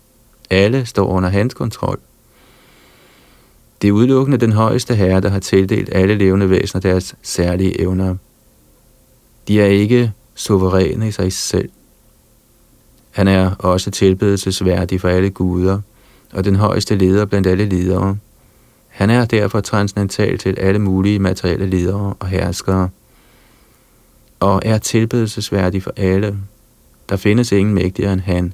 Alle 0.50 0.86
står 0.86 1.08
under 1.08 1.30
hans 1.30 1.54
kontrol. 1.54 2.00
Det 3.82 3.88
er 3.88 3.92
udelukkende 3.92 4.38
den 4.38 4.52
højeste 4.52 4.96
herre, 4.96 5.22
der 5.22 5.30
har 5.30 5.40
tildelt 5.40 5.90
alle 5.92 6.16
levende 6.16 6.50
væsener 6.50 6.82
deres 6.82 7.16
særlige 7.22 7.82
evner. 7.82 8.16
De 9.48 9.62
er 9.62 9.66
ikke 9.66 10.12
suveræne 10.36 11.08
i 11.08 11.12
sig 11.12 11.34
selv. 11.34 11.70
Han 13.14 13.28
er 13.28 13.56
også 13.60 13.92
tilbedelsesværdig 13.92 15.02
for 15.02 15.10
alle 15.10 15.30
guder, 15.30 15.82
og 16.34 16.46
den 16.46 16.56
højeste 16.56 16.96
leder 16.96 17.26
blandt 17.26 17.48
alle 17.48 17.66
ledere. 17.66 18.18
Han 18.88 19.10
er 19.10 19.26
derfor 19.26 19.62
transcendental 19.62 20.38
til 20.38 20.60
alle 20.60 20.80
mulige 20.80 21.20
materielle 21.20 21.66
ledere 21.66 22.14
og 22.20 22.28
herskere, 22.28 22.90
og 24.40 24.62
er 24.66 24.78
tilbedelsesværdig 24.78 25.84
for 25.84 25.94
alle. 25.98 26.38
Der 27.10 27.16
findes 27.16 27.52
ingen 27.52 27.76
mægtigere 27.76 28.14
end 28.14 28.22
han, 28.22 28.54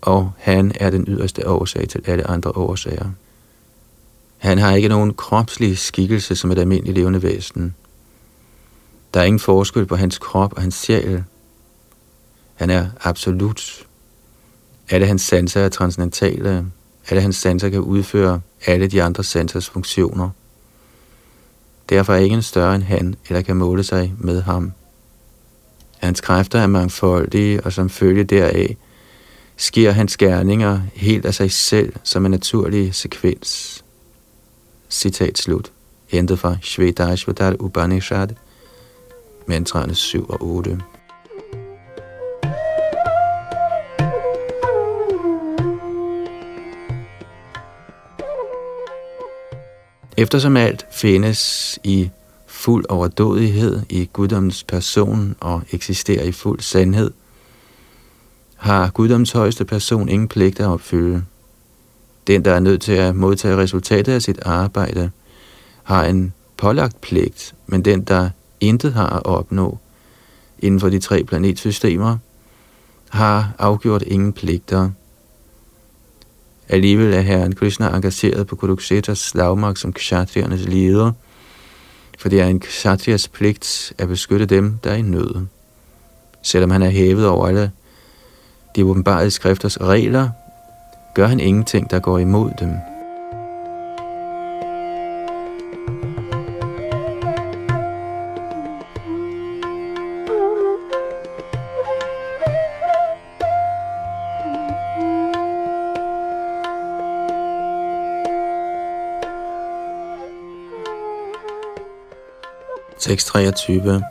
og 0.00 0.32
han 0.38 0.72
er 0.74 0.90
den 0.90 1.04
yderste 1.08 1.48
årsag 1.48 1.88
til 1.88 2.02
alle 2.06 2.26
andre 2.26 2.50
årsager. 2.50 3.10
Han 4.38 4.58
har 4.58 4.74
ikke 4.74 4.88
nogen 4.88 5.14
kropslig 5.14 5.78
skikkelse 5.78 6.36
som 6.36 6.50
et 6.50 6.58
almindeligt 6.58 6.98
levende 6.98 7.22
væsen. 7.22 7.74
Der 9.14 9.20
er 9.20 9.24
ingen 9.24 9.40
forskel 9.40 9.86
på 9.86 9.96
hans 9.96 10.18
krop 10.18 10.52
og 10.56 10.62
hans 10.62 10.74
sjæl. 10.74 11.24
Han 12.60 12.70
er 12.70 12.86
absolut. 13.00 13.86
Alle 14.90 15.06
hans 15.06 15.22
sanser 15.22 15.60
er 15.60 15.68
transcendentale. 15.68 16.66
Alle 17.08 17.22
hans 17.22 17.36
sanser 17.36 17.68
kan 17.68 17.80
udføre 17.80 18.40
alle 18.66 18.86
de 18.86 19.02
andre 19.02 19.24
sansers 19.24 19.68
funktioner. 19.68 20.30
Derfor 21.88 22.14
er 22.14 22.18
ingen 22.18 22.42
større 22.42 22.74
end 22.74 22.82
han, 22.82 23.14
eller 23.28 23.42
kan 23.42 23.56
måle 23.56 23.84
sig 23.84 24.14
med 24.18 24.42
ham. 24.42 24.72
Hans 25.98 26.20
kræfter 26.20 26.58
er 26.60 26.66
mangfoldige, 26.66 27.64
og 27.64 27.72
som 27.72 27.90
følge 27.90 28.24
deraf 28.24 28.76
sker 29.56 29.90
hans 29.90 30.16
gerninger 30.16 30.80
helt 30.94 31.26
af 31.26 31.34
sig 31.34 31.50
selv 31.50 31.92
som 32.02 32.24
en 32.24 32.30
naturlig 32.30 32.94
sekvens. 32.94 33.84
Citat 34.90 35.38
slut. 35.38 35.72
Hentet 36.06 36.38
fra 36.38 36.56
Shvedashvatar 36.62 37.56
Upanishad, 37.60 38.28
mantraerne 39.46 39.94
7 39.94 40.26
og 40.28 40.42
8. 40.42 40.80
Eftersom 50.20 50.56
alt 50.56 50.86
findes 50.92 51.78
i 51.84 52.10
fuld 52.46 52.84
overdådighed 52.88 53.80
i 53.88 54.08
guddoms 54.12 54.64
person 54.64 55.36
og 55.40 55.62
eksisterer 55.72 56.24
i 56.24 56.32
fuld 56.32 56.60
sandhed, 56.60 57.10
har 58.56 58.90
guddoms 58.90 59.32
højeste 59.32 59.64
person 59.64 60.08
ingen 60.08 60.28
pligt 60.28 60.60
at 60.60 60.66
opfylde. 60.66 61.24
Den, 62.26 62.44
der 62.44 62.52
er 62.52 62.60
nødt 62.60 62.82
til 62.82 62.92
at 62.92 63.16
modtage 63.16 63.56
resultatet 63.56 64.12
af 64.12 64.22
sit 64.22 64.38
arbejde, 64.42 65.10
har 65.82 66.04
en 66.04 66.32
pålagt 66.56 67.00
pligt, 67.00 67.54
men 67.66 67.84
den, 67.84 68.02
der 68.02 68.30
intet 68.60 68.92
har 68.92 69.08
at 69.08 69.26
opnå 69.26 69.78
inden 70.58 70.80
for 70.80 70.88
de 70.88 70.98
tre 70.98 71.24
planetsystemer, 71.24 72.16
har 73.08 73.52
afgjort 73.58 74.02
ingen 74.02 74.32
pligter. 74.32 74.90
Alligevel 76.72 77.12
er 77.12 77.20
Herren 77.20 77.54
Krishna 77.54 77.88
engageret 77.88 78.46
på 78.46 78.56
Kuruksetas 78.56 79.18
slagmark 79.18 79.76
som 79.76 79.92
kshatriernes 79.92 80.68
leder, 80.68 81.12
for 82.18 82.28
det 82.28 82.40
er 82.40 82.46
en 82.46 82.60
kshatriyas 82.60 83.28
pligt 83.28 83.92
at 83.98 84.08
beskytte 84.08 84.46
dem, 84.46 84.78
der 84.84 84.90
er 84.90 84.94
i 84.94 85.02
nød. 85.02 85.46
Selvom 86.42 86.70
han 86.70 86.82
er 86.82 86.90
hævet 86.90 87.26
over 87.26 87.48
alle 87.48 87.70
de 88.76 88.84
åbenbare 88.84 89.30
skrifters 89.30 89.80
regler, 89.80 90.28
gør 91.14 91.26
han 91.26 91.40
ingenting, 91.40 91.90
der 91.90 91.98
går 91.98 92.18
imod 92.18 92.50
dem. 92.60 92.89
623 113.10 114.02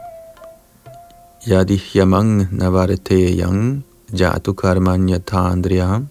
Yadi 1.48 1.80
yamang 1.96 2.52
navarate 2.52 3.32
yang 3.32 3.84
jatu 4.12 4.52
karmanya 4.52 5.24
tandriya 5.24 6.04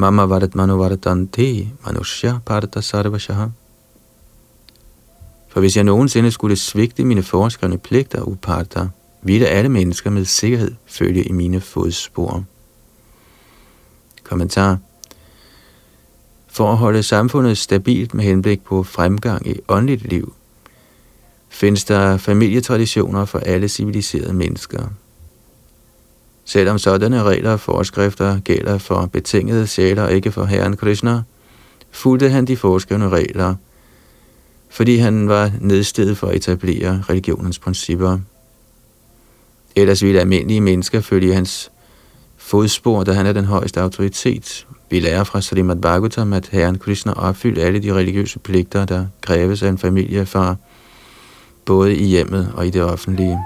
mama 0.00 0.24
varat 0.24 0.56
manuvartanti 0.56 1.68
manushya 1.84 2.40
parta 2.40 2.80
sarvashaha 2.80 3.52
For 5.48 5.60
hvis 5.60 5.76
jeg 5.76 5.84
nogensinde 5.84 6.30
skulle 6.30 6.56
svigte 6.56 7.04
mine 7.04 7.22
forskrevne 7.22 7.78
pligter, 7.78 8.22
uparta, 8.22 8.88
ville 9.22 9.46
alle 9.46 9.68
mennesker 9.68 10.10
med 10.10 10.24
sikkerhed 10.24 10.74
følge 10.86 11.24
i 11.24 11.32
mine 11.32 11.60
fodspor. 11.60 12.44
Kommentar. 14.24 14.78
For 16.48 16.72
at 16.72 16.78
holde 16.78 17.02
samfundet 17.02 17.58
stabilt 17.58 18.14
med 18.14 18.24
henblik 18.24 18.64
på 18.64 18.82
fremgang 18.82 19.46
i 19.46 19.60
åndeligt 19.68 20.02
liv, 20.02 20.34
findes 21.50 21.84
der 21.84 22.16
familietraditioner 22.16 23.24
for 23.24 23.38
alle 23.38 23.68
civiliserede 23.68 24.32
mennesker. 24.32 24.86
Selvom 26.44 26.78
sådanne 26.78 27.22
regler 27.22 27.50
og 27.50 27.60
forskrifter 27.60 28.40
gælder 28.40 28.78
for 28.78 29.06
betingede 29.12 29.66
sjæler 29.66 30.02
og 30.02 30.12
ikke 30.12 30.32
for 30.32 30.44
Herren 30.44 30.76
Krishna, 30.76 31.22
fulgte 31.90 32.30
han 32.30 32.44
de 32.44 32.56
foreskrevne 32.56 33.08
regler, 33.08 33.54
fordi 34.70 34.96
han 34.96 35.28
var 35.28 35.50
nedstedet 35.60 36.18
for 36.18 36.26
at 36.26 36.36
etablere 36.36 37.04
religionens 37.10 37.58
principper. 37.58 38.18
Ellers 39.76 40.02
ville 40.02 40.20
almindelige 40.20 40.60
mennesker 40.60 41.00
følge 41.00 41.34
hans 41.34 41.70
fodspor, 42.36 43.04
da 43.04 43.12
han 43.12 43.26
er 43.26 43.32
den 43.32 43.44
højeste 43.44 43.80
autoritet. 43.80 44.66
Vi 44.90 45.00
lærer 45.00 45.24
fra 45.24 45.40
Srimad 45.40 45.76
Bhagavatam, 45.76 46.32
at 46.32 46.48
Herren 46.52 46.78
Krishna 46.78 47.12
opfyldte 47.12 47.62
alle 47.62 47.78
de 47.78 47.94
religiøse 47.94 48.38
pligter, 48.38 48.84
der 48.84 49.06
kræves 49.20 49.62
af 49.62 49.68
en 49.68 49.78
familiefar– 49.78 50.56
både 51.70 51.96
i 51.96 52.04
hjemmet 52.04 52.52
og 52.56 52.66
i 52.66 52.70
det 52.70 52.82
offentlige. 52.82 53.38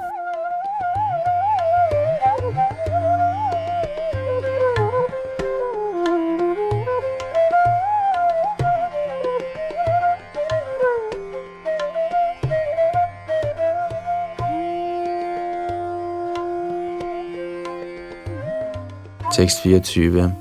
Tekst 19.34 19.60
24. 19.62 20.32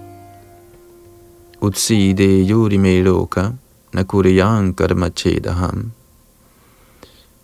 Utside 1.62 2.48
yuri 2.50 2.78
me 2.78 3.02
loka, 3.02 3.52
nakuriyan 3.94 4.74
karma 4.74 5.10
chedaham, 5.10 5.92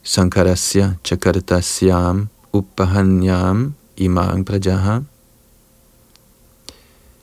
sankarasya 0.03 0.93
chakartasyam 1.03 2.27
upahanyam 2.53 3.73
imang 3.97 4.45
prajaha. 4.45 4.99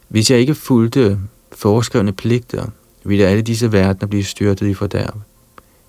Hvis 0.09 0.31
jeg 0.31 0.39
ikke 0.39 0.55
fulgte 0.55 1.19
foreskrevne 1.53 2.13
pligter, 2.13 2.67
ville 3.05 3.27
alle 3.27 3.43
disse 3.43 3.73
verdener 3.73 4.07
blive 4.07 4.25
styrtet 4.25 4.67
i 4.67 4.75
fordærv. 4.75 5.21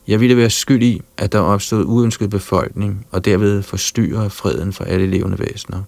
Jeg 0.08 0.20
ville 0.20 0.38
være 0.38 0.50
skyld 0.50 0.84
i, 0.84 1.02
at 1.18 1.32
der 1.32 1.40
opstod 1.40 1.86
uønsket 1.86 2.30
befolkning, 2.30 3.08
og 3.12 3.26
derved 3.26 3.64
forstyrre 3.64 4.30
freden 4.30 4.74
for 4.74 4.84
alle 4.84 5.08
levende 5.08 5.40
væsener. 5.40 5.84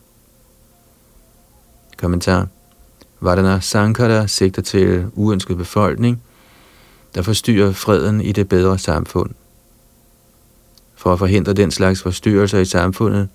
Kommentar. 1.97 2.47
Vardana 3.21 3.59
Sankara 3.59 4.27
sigter 4.27 4.61
til 4.61 5.05
uønsket 5.13 5.57
befolkning, 5.57 6.21
der 7.15 7.21
forstyrrer 7.21 7.71
freden 7.71 8.21
i 8.21 8.31
det 8.31 8.49
bedre 8.49 8.77
samfund. 8.77 9.29
For 10.99 11.13
at 11.13 11.19
forhindre 11.19 11.53
den 11.53 11.71
slags 11.71 12.01
forstyrrelser 12.01 12.59
i 12.59 12.65
samfundet, 12.65 13.29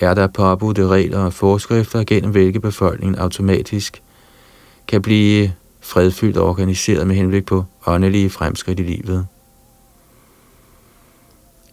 er 0.00 0.14
der 0.14 0.26
påbudte 0.26 0.86
regler 0.86 1.18
og 1.18 1.32
forskrifter, 1.32 2.04
gennem 2.04 2.30
hvilke 2.30 2.60
befolkningen 2.60 3.18
automatisk 3.18 4.02
kan 4.88 5.02
blive 5.02 5.52
fredfyldt 5.80 6.36
og 6.36 6.48
organiseret 6.48 7.06
med 7.06 7.16
henblik 7.16 7.46
på 7.46 7.64
åndelige 7.86 8.30
fremskridt 8.30 8.80
i 8.80 8.82
livet. 8.82 9.26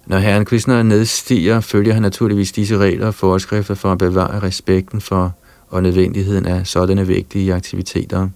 Når 0.05 0.17
Herren 0.17 0.45
Krishna 0.45 0.83
nedstiger, 0.83 1.59
følger 1.59 1.93
han 1.93 2.01
naturligvis 2.01 2.51
disse 2.51 2.77
regler 2.77 3.07
og 3.07 3.15
forskrifter 3.15 3.75
for 3.75 3.91
at 3.91 3.97
bevare 3.97 4.43
respekten 4.43 5.01
for 5.01 5.33
og 5.69 5.83
nødvendigheden 5.83 6.45
af 6.45 6.67
sådanne 6.67 7.07
vigtige 7.07 7.53
aktiviteter. 7.53 8.29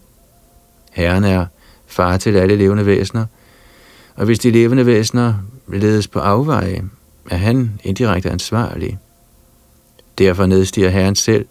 Herren 0.91 1.23
er 1.23 1.45
far 1.87 2.17
til 2.17 2.35
alle 2.35 2.55
levende 2.55 2.85
væsener– 2.85 3.25
og 4.15 4.25
hvis 4.25 4.39
de 4.39 4.51
levende 4.51 4.85
væsener 4.85 5.33
ledes 5.77 6.07
på 6.07 6.19
afveje, 6.19 6.83
er 7.29 7.37
han 7.37 7.79
indirekte 7.83 8.31
ansvarlig. 8.31 8.99
Derfor 10.17 10.45
nedstiger 10.45 10.89
Herren 10.89 11.15
selv, 11.15 11.45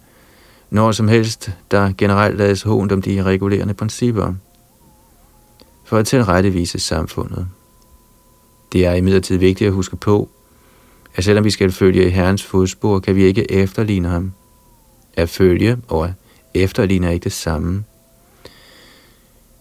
når 0.69 0.91
som 0.91 1.07
helst, 1.07 1.51
der 1.71 1.93
generelt 1.97 2.37
lades 2.37 2.61
hånd 2.61 2.91
om 2.91 3.01
de 3.01 3.23
regulerende 3.23 3.73
principper, 3.73 4.33
for 5.85 5.97
at 5.97 6.07
tilrettevise 6.07 6.79
samfundet. 6.79 7.47
Det 8.71 8.85
er 8.85 8.93
imidlertid 8.93 9.37
vigtigt 9.37 9.67
at 9.67 9.73
huske 9.73 9.95
på, 9.95 10.29
at 11.15 11.23
selvom 11.23 11.45
vi 11.45 11.49
skal 11.51 11.71
følge 11.71 12.05
i 12.05 12.09
Herrens 12.09 12.43
fodspor, 12.43 12.99
kan 12.99 13.15
vi 13.15 13.23
ikke 13.23 13.51
efterligne 13.51 14.07
ham. 14.07 14.33
At 15.13 15.29
følge 15.29 15.77
og 15.87 16.13
efterligne 16.53 17.07
er 17.07 17.11
ikke 17.11 17.23
det 17.23 17.31
samme. 17.31 17.83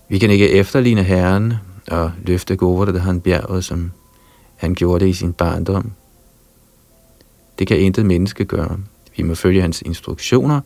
Vi 0.09 0.19
kan 0.19 0.31
ikke 0.31 0.51
efterligne 0.51 1.03
Herren, 1.03 1.55
og 1.91 2.13
løfte 2.23 2.57
Govardhan 2.57 3.01
han 3.01 3.21
bjerget, 3.21 3.65
som 3.65 3.93
han 4.61 4.75
gjorde 4.75 5.05
det 5.05 5.11
i 5.11 5.13
sin 5.13 5.33
barndom. 5.33 5.93
Det 7.59 7.67
kan 7.67 7.81
intet 7.81 8.07
menneske 8.07 8.45
gøre. 8.45 8.79
Vi 9.17 9.23
må 9.23 9.35
følge 9.35 9.63
hans 9.63 9.83
instruktioner, 9.83 10.61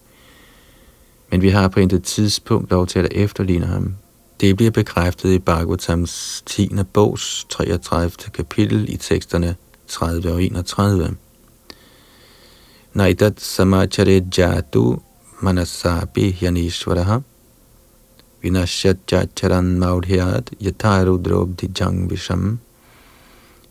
men 1.30 1.42
vi 1.42 1.48
har 1.48 1.68
på 1.68 1.80
intet 1.80 2.02
tidspunkt 2.02 2.70
lov 2.70 2.86
til 2.86 2.98
at 2.98 3.08
efterligne 3.12 3.66
ham. 3.66 3.94
Det 4.40 4.56
bliver 4.56 4.70
bekræftet 4.70 5.32
i 5.32 5.38
Bhagavatams 5.38 6.42
10. 6.46 6.70
bogs 6.92 7.46
33. 7.50 8.10
kapitel 8.34 8.88
i 8.88 8.96
teksterne 8.96 9.56
30 9.88 10.32
og 10.32 10.42
31. 10.42 11.16
Naitat 12.94 13.40
samachare 13.40 14.26
jatu 14.38 14.96
manasapi 15.40 16.38
yanishvaraha 16.42 17.18
vinashat 18.42 18.96
jacharan 19.12 19.78
maudhyat 19.78 20.50
yatarudrobdi 20.60 21.70
jang 21.80 22.10
visham 22.10 22.58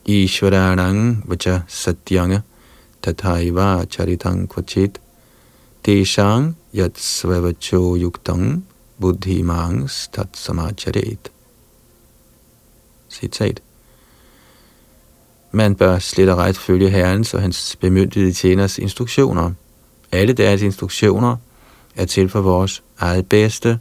ishvaranang 0.06 1.24
vacha 1.28 1.64
satyanga 1.68 2.42
tathaiva 3.02 3.86
charitang 3.86 4.48
kvachit 4.48 5.00
teshang 5.84 6.56
yat 6.74 6.94
svavacho 6.98 7.96
yuktang 7.98 8.64
buddhimangs 9.00 10.10
tat 10.12 10.38
samacharet. 10.38 11.30
Citat. 13.10 13.62
Man 15.52 15.76
bør 15.76 16.00
slet 16.00 16.30
og 16.30 16.38
ret 16.38 16.58
følge 16.58 16.90
herrens 16.90 17.34
og 17.34 17.42
hans 17.42 17.76
bemyndigede 17.76 18.34
tjeners 18.34 18.78
instruktioner. 18.78 19.52
Alle 20.12 20.34
deres 20.34 20.62
instruktioner 20.62 21.38
er 21.96 22.06
til 22.06 22.30
for 22.30 22.42
vores 22.42 22.84
eget 23.00 23.30
bedste, 23.30 23.80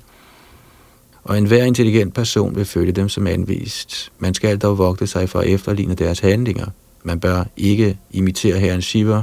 og 1.24 1.38
enhver 1.38 1.64
intelligent 1.64 2.14
person 2.14 2.56
vil 2.56 2.64
følge 2.64 2.92
dem 2.92 3.08
som 3.08 3.26
anvist. 3.26 4.12
Man 4.18 4.34
skal 4.34 4.58
dog 4.58 4.78
vogte 4.78 5.06
sig 5.06 5.28
for 5.28 5.38
at 5.38 5.46
efterligne 5.46 5.94
deres 5.94 6.18
handlinger. 6.18 6.66
Man 7.02 7.20
bør 7.20 7.44
ikke 7.56 7.98
imitere 8.10 8.58
herren 8.58 8.82
Shiva 8.82 9.22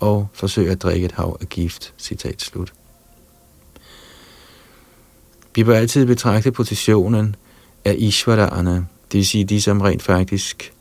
og 0.00 0.28
forsøge 0.32 0.70
at 0.70 0.82
drikke 0.82 1.04
et 1.04 1.12
hav 1.12 1.38
af 1.40 1.48
gift. 1.48 1.94
Citat 1.98 2.42
slut. 2.42 2.72
Vi 5.54 5.64
bør 5.64 5.76
altid 5.76 6.06
betragte 6.06 6.52
positionen 6.52 7.36
af 7.84 7.94
Ishvarana, 7.98 8.74
det 9.12 9.18
vil 9.18 9.26
sige 9.26 9.44
de, 9.44 9.60
som 9.60 9.80
rent 9.80 10.02
faktisk 10.02 10.72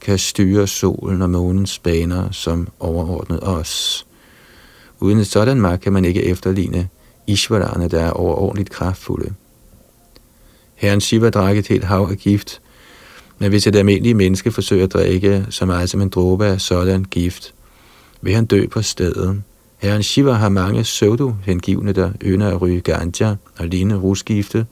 kan 0.00 0.18
styre 0.18 0.66
solen 0.66 1.22
og 1.22 1.30
månens 1.30 1.78
baner 1.78 2.30
som 2.30 2.68
overordnet 2.80 3.40
os. 3.42 4.06
Uden 5.00 5.18
et 5.18 5.26
sådan 5.26 5.60
magt 5.60 5.82
kan 5.82 5.92
man 5.92 6.04
ikke 6.04 6.24
efterligne 6.24 6.88
Ishvarana, 7.26 7.88
der 7.88 8.00
er 8.00 8.10
overordentligt 8.10 8.70
kraftfulde. 8.70 9.34
Herren 10.82 11.00
Shiva 11.00 11.30
drak 11.30 11.56
et 11.56 11.68
helt 11.68 11.84
hav 11.84 12.08
af 12.10 12.16
gift, 12.16 12.60
men 13.38 13.48
hvis 13.48 13.66
et 13.66 13.76
almindeligt 13.76 14.16
menneske 14.16 14.52
forsøger 14.52 14.84
at 14.84 14.92
drikke 14.92 15.46
så 15.50 15.66
meget 15.66 15.90
som 15.90 16.00
en 16.00 16.08
dråbe 16.08 16.46
af 16.46 16.60
sådan 16.60 17.04
gift, 17.04 17.54
vil 18.20 18.34
han 18.34 18.44
dø 18.44 18.66
på 18.66 18.82
stedet. 18.82 19.42
Herren 19.78 20.02
Shiva 20.02 20.32
har 20.32 20.48
mange 20.48 20.82
pseudo-hengivne, 20.82 21.92
der 21.92 22.10
ynder 22.22 22.48
at 22.48 22.62
ryge 22.62 22.80
ganja 22.80 23.36
og 23.58 23.66
lignende 23.66 24.00
rusgifte, 24.00 24.66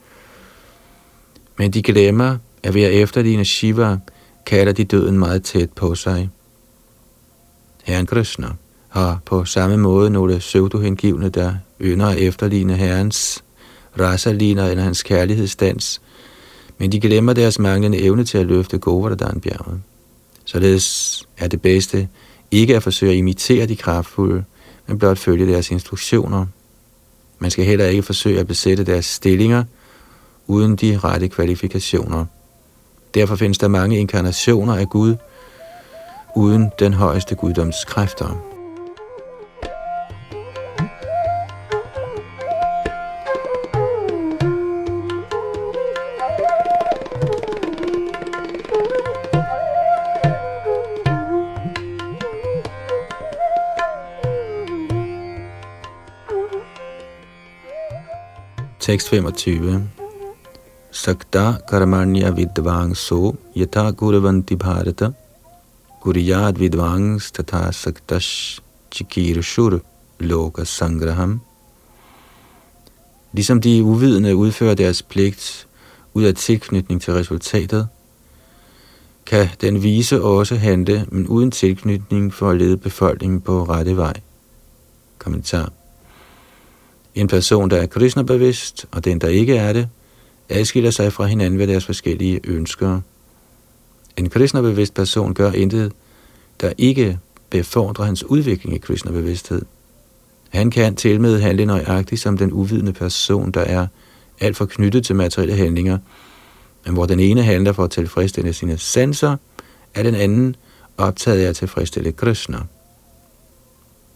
men 1.58 1.70
de 1.70 1.82
glemmer, 1.82 2.36
at 2.62 2.74
ved 2.74 2.82
at 2.82 2.92
efterligne 2.92 3.44
Shiva, 3.44 3.98
kalder 4.46 4.72
de 4.72 4.84
døden 4.84 5.18
meget 5.18 5.42
tæt 5.42 5.70
på 5.72 5.94
sig. 5.94 6.30
Herren 7.84 8.06
Krishna 8.06 8.48
har 8.88 9.20
på 9.24 9.44
samme 9.44 9.76
måde 9.76 10.10
nogle 10.10 10.38
pseudo-hengivne, 10.38 11.28
der 11.28 11.54
ynder 11.80 12.06
at 12.06 12.18
efterligne 12.18 12.76
herrens 12.76 13.44
rasaliner 14.00 14.66
eller 14.66 14.82
hans 14.82 15.02
kærlighedsdans, 15.02 16.00
men 16.78 16.92
de 16.92 17.00
glemmer 17.00 17.32
deres 17.32 17.58
manglende 17.58 17.98
evne 17.98 18.24
til 18.24 18.38
at 18.38 18.46
løfte 18.46 18.78
Govardhan-bjerget. 18.78 19.80
Således 20.44 21.28
er 21.38 21.48
det 21.48 21.62
bedste 21.62 22.08
ikke 22.50 22.76
at 22.76 22.82
forsøge 22.82 23.12
at 23.12 23.18
imitere 23.18 23.66
de 23.66 23.76
kraftfulde, 23.76 24.44
men 24.86 24.98
blot 24.98 25.18
følge 25.18 25.52
deres 25.52 25.70
instruktioner. 25.70 26.46
Man 27.38 27.50
skal 27.50 27.64
heller 27.64 27.86
ikke 27.86 28.02
forsøge 28.02 28.40
at 28.40 28.46
besætte 28.46 28.84
deres 28.84 29.06
stillinger 29.06 29.64
uden 30.46 30.76
de 30.76 30.98
rette 30.98 31.28
kvalifikationer. 31.28 32.24
Derfor 33.14 33.36
findes 33.36 33.58
der 33.58 33.68
mange 33.68 33.98
inkarnationer 33.98 34.74
af 34.74 34.88
Gud 34.88 35.16
uden 36.36 36.70
den 36.78 36.94
højeste 36.94 37.34
guddoms 37.34 37.84
kræfter. 37.84 38.49
Tekst 58.90 59.08
25. 59.08 59.88
Sakta 60.90 61.60
karmanya 61.70 62.34
so 62.94 63.36
yata 63.54 63.92
guravanti 63.92 64.56
bharata 64.56 65.14
guriyad 66.02 66.58
vidvangs 66.58 67.30
tatha 67.30 67.70
saktash 67.70 68.60
chikirshur 68.90 69.80
loka 70.18 70.64
sangraham. 70.64 71.40
Ligesom 73.32 73.60
de 73.60 73.82
uvidende 73.84 74.36
udfører 74.36 74.74
deres 74.74 75.02
pligt 75.02 75.68
ud 76.14 76.24
af 76.24 76.34
tilknytning 76.34 77.02
til 77.02 77.14
resultatet, 77.14 77.88
kan 79.26 79.48
den 79.60 79.82
vise 79.82 80.22
også 80.22 80.56
handle, 80.56 81.06
men 81.08 81.26
uden 81.26 81.50
tilknytning 81.50 82.34
for 82.34 82.50
at 82.50 82.56
lede 82.56 82.76
befolkningen 82.76 83.40
på 83.40 83.64
rette 83.64 83.96
vej. 83.96 84.14
Kommentar. 85.18 85.79
En 87.14 87.28
person, 87.28 87.70
der 87.70 87.76
er 87.76 87.86
Krishna-bevidst, 87.86 88.86
og 88.90 89.04
den, 89.04 89.18
der 89.18 89.28
ikke 89.28 89.56
er 89.56 89.72
det, 89.72 89.88
adskiller 90.48 90.90
sig 90.90 91.12
fra 91.12 91.24
hinanden 91.24 91.58
ved 91.58 91.66
deres 91.66 91.84
forskellige 91.84 92.40
ønsker. 92.44 93.00
En 94.16 94.28
Krishna-bevidst 94.28 94.94
person 94.94 95.34
gør 95.34 95.52
intet, 95.52 95.92
der 96.60 96.72
ikke 96.78 97.18
befordrer 97.50 98.04
hans 98.04 98.24
udvikling 98.24 98.76
i 98.76 98.78
Krishna-bevidsthed. 98.78 99.62
Han 100.48 100.70
kan 100.70 100.96
til 100.96 101.20
med 101.20 101.40
handle 101.40 101.66
nøjagtigt 101.66 102.20
som 102.20 102.38
den 102.38 102.52
uvidende 102.52 102.92
person, 102.92 103.50
der 103.50 103.60
er 103.60 103.86
alt 104.40 104.56
for 104.56 104.64
knyttet 104.66 105.04
til 105.04 105.16
materielle 105.16 105.56
handlinger, 105.56 105.98
men 106.84 106.94
hvor 106.94 107.06
den 107.06 107.20
ene 107.20 107.42
handler 107.42 107.72
for 107.72 107.84
at 107.84 107.90
tilfredsstille 107.90 108.52
sine 108.52 108.78
sanser, 108.78 109.36
er 109.94 110.02
den 110.02 110.14
anden 110.14 110.56
optaget 110.96 111.40
af 111.44 111.48
at 111.48 111.56
tilfredsstille 111.56 112.12
Krishna. 112.12 112.58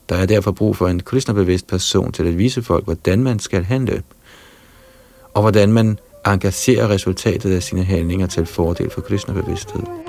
Der 0.09 0.17
er 0.17 0.27
derfor 0.27 0.53
brug 0.53 0.77
for 0.77 0.89
en 0.89 1.01
kristnebevidst 1.01 1.67
person 1.67 2.13
til 2.13 2.27
at 2.27 2.39
vise 2.39 2.63
folk, 2.63 2.85
hvordan 2.85 3.23
man 3.23 3.39
skal 3.39 3.65
handle, 3.65 4.03
og 5.35 5.43
hvordan 5.43 5.73
man 5.73 5.99
engagerer 6.27 6.89
resultatet 6.89 7.57
af 7.57 7.63
sine 7.63 7.85
handlinger 7.85 8.27
til 8.27 8.47
fordel 8.47 8.91
for 8.91 9.01
kristnebevidsthed. 9.01 9.81
bevidsthed. 9.81 10.04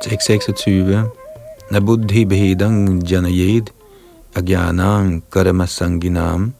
26. 0.00 1.10
Na 1.70 1.80
buddhi 1.80 2.24
bhedang 2.24 3.02
janayed 3.02 3.66
agyanang 4.34 5.22
karmasanginam 5.30 6.52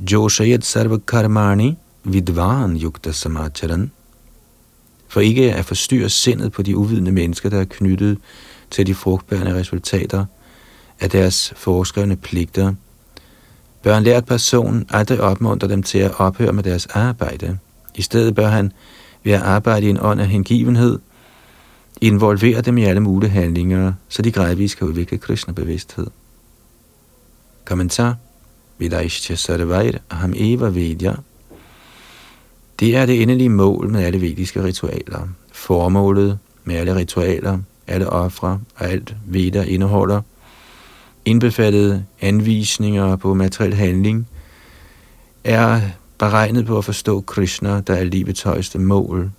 joshayet 0.00 0.64
sarva 0.64 0.98
karmani 0.98 1.76
vidvan 2.04 2.76
yukta 2.80 3.12
samacharan. 3.12 3.90
For 5.08 5.20
ikke 5.20 5.52
at 5.52 5.64
forstyrre 5.64 6.08
sindet 6.08 6.52
på 6.52 6.62
de 6.62 6.76
uvidende 6.76 7.12
mennesker, 7.12 7.50
der 7.50 7.60
er 7.60 7.64
knyttet 7.64 8.18
til 8.70 8.86
de 8.86 8.94
frugtbærende 8.94 9.54
resultater 9.54 10.24
af 11.00 11.10
deres 11.10 11.52
forskrevne 11.56 12.16
pligter, 12.16 12.74
bør 13.82 13.96
en 13.96 14.04
lært 14.04 14.26
person 14.26 14.86
aldrig 14.90 15.20
opmuntre 15.20 15.68
dem 15.68 15.82
til 15.82 15.98
at 15.98 16.20
ophøre 16.20 16.52
med 16.52 16.62
deres 16.62 16.86
arbejde. 16.86 17.58
I 17.94 18.02
stedet 18.02 18.34
bør 18.34 18.48
han 18.48 18.72
ved 19.24 19.32
at 19.32 19.42
arbejde 19.42 19.86
i 19.86 19.90
en 19.90 19.98
ånd 20.00 20.20
af 20.20 20.28
hengivenhed– 20.28 20.98
involvere 22.02 22.60
dem 22.60 22.78
i 22.78 22.84
alle 22.84 23.00
mulige 23.00 23.30
handlinger, 23.30 23.92
så 24.08 24.22
de 24.22 24.32
gradvist 24.32 24.78
kan 24.78 24.86
udvikle 24.86 25.18
Krishna-bevidsthed. 25.18 26.06
Kommentar. 27.64 28.16
Vidaishya 28.78 29.36
Sarvair 29.36 29.98
Aham 30.10 30.32
Eva 30.36 30.68
Vedya. 30.68 31.14
Det 32.80 32.96
er 32.96 33.06
det 33.06 33.22
endelige 33.22 33.48
mål 33.48 33.90
med 33.90 34.04
alle 34.04 34.20
vediske 34.20 34.64
ritualer. 34.64 35.28
Formålet 35.52 36.38
med 36.64 36.74
alle 36.74 36.94
ritualer, 36.94 37.58
alle 37.86 38.10
ofre 38.10 38.60
og 38.76 38.86
alt 38.86 39.16
Veda 39.26 39.62
indeholder, 39.62 40.20
indbefattede 41.24 42.04
anvisninger 42.20 43.16
på 43.16 43.34
materiel 43.34 43.74
handling, 43.74 44.28
er 45.44 45.80
beregnet 46.18 46.66
på 46.66 46.78
at 46.78 46.84
forstå 46.84 47.20
Krishna, 47.20 47.80
der 47.80 47.94
er 47.94 48.04
livets 48.04 48.42
højeste 48.42 48.78
mål, 48.78 49.30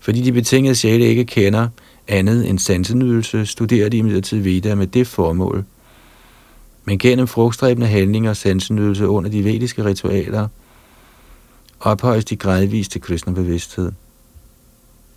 fordi 0.00 0.22
de 0.22 0.32
betingede 0.32 0.74
sjæle 0.74 1.04
ikke 1.04 1.24
kender 1.24 1.68
andet 2.08 2.48
end 2.48 2.58
sansenydelse, 2.58 3.46
studerer 3.46 3.88
de 3.88 3.96
imidlertid 3.96 4.38
videre 4.38 4.76
med 4.76 4.86
det 4.86 5.06
formål, 5.06 5.64
Men 6.84 6.98
gennem 6.98 7.26
frugtstræbende 7.26 7.86
handlinger 7.86 8.30
og 8.30 8.36
sansenydelse 8.36 9.08
under 9.08 9.30
de 9.30 9.44
vediske 9.44 9.84
ritualer, 9.84 10.48
ophøjes 11.80 12.24
de 12.24 12.36
gradvist 12.36 12.90
til 12.92 13.00
kristne 13.00 13.34
bevidsthed. 13.34 13.92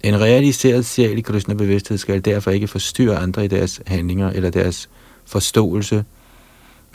En 0.03 0.21
realiseret 0.21 0.85
sjæl 0.85 1.17
i 1.17 1.21
kristne 1.21 1.57
bevidsthed 1.57 1.97
skal 1.97 2.25
derfor 2.25 2.51
ikke 2.51 2.67
forstyrre 2.67 3.17
andre 3.17 3.45
i 3.45 3.47
deres 3.47 3.81
handlinger 3.87 4.29
eller 4.29 4.49
deres 4.49 4.89
forståelse, 5.25 6.05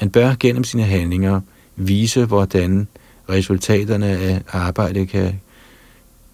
men 0.01 0.11
bør 0.11 0.35
gennem 0.41 0.65
sine 0.65 0.83
handlinger 0.83 1.41
vise, 1.77 2.25
hvordan 2.25 2.89
resultaterne 3.29 4.07
af 4.07 4.43
arbejdet 4.49 5.09
kan 5.09 5.41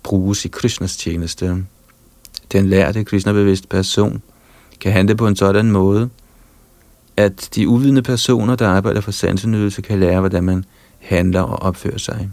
bruges 0.05 0.45
i 0.45 0.49
Krishnas 0.49 0.97
tjeneste. 0.97 1.65
Den 2.53 2.67
lærte 2.67 3.05
Krishna-bevidste 3.05 3.69
person 3.69 4.23
kan 4.81 4.93
handle 4.93 5.17
på 5.17 5.27
en 5.27 5.37
sådan 5.37 5.71
måde, 5.71 6.11
at 7.17 7.49
de 7.55 7.69
uvidende 7.69 8.03
personer, 8.03 8.57
der 8.57 8.69
arbejder 8.69 9.01
for 9.01 9.11
sansenydelse, 9.11 9.83
kan 9.83 10.01
lære, 10.01 10.21
hvordan 10.21 10.45
man 10.45 10.65
handler 10.99 11.41
og 11.41 11.63
opfører 11.63 11.99
sig. 11.99 12.31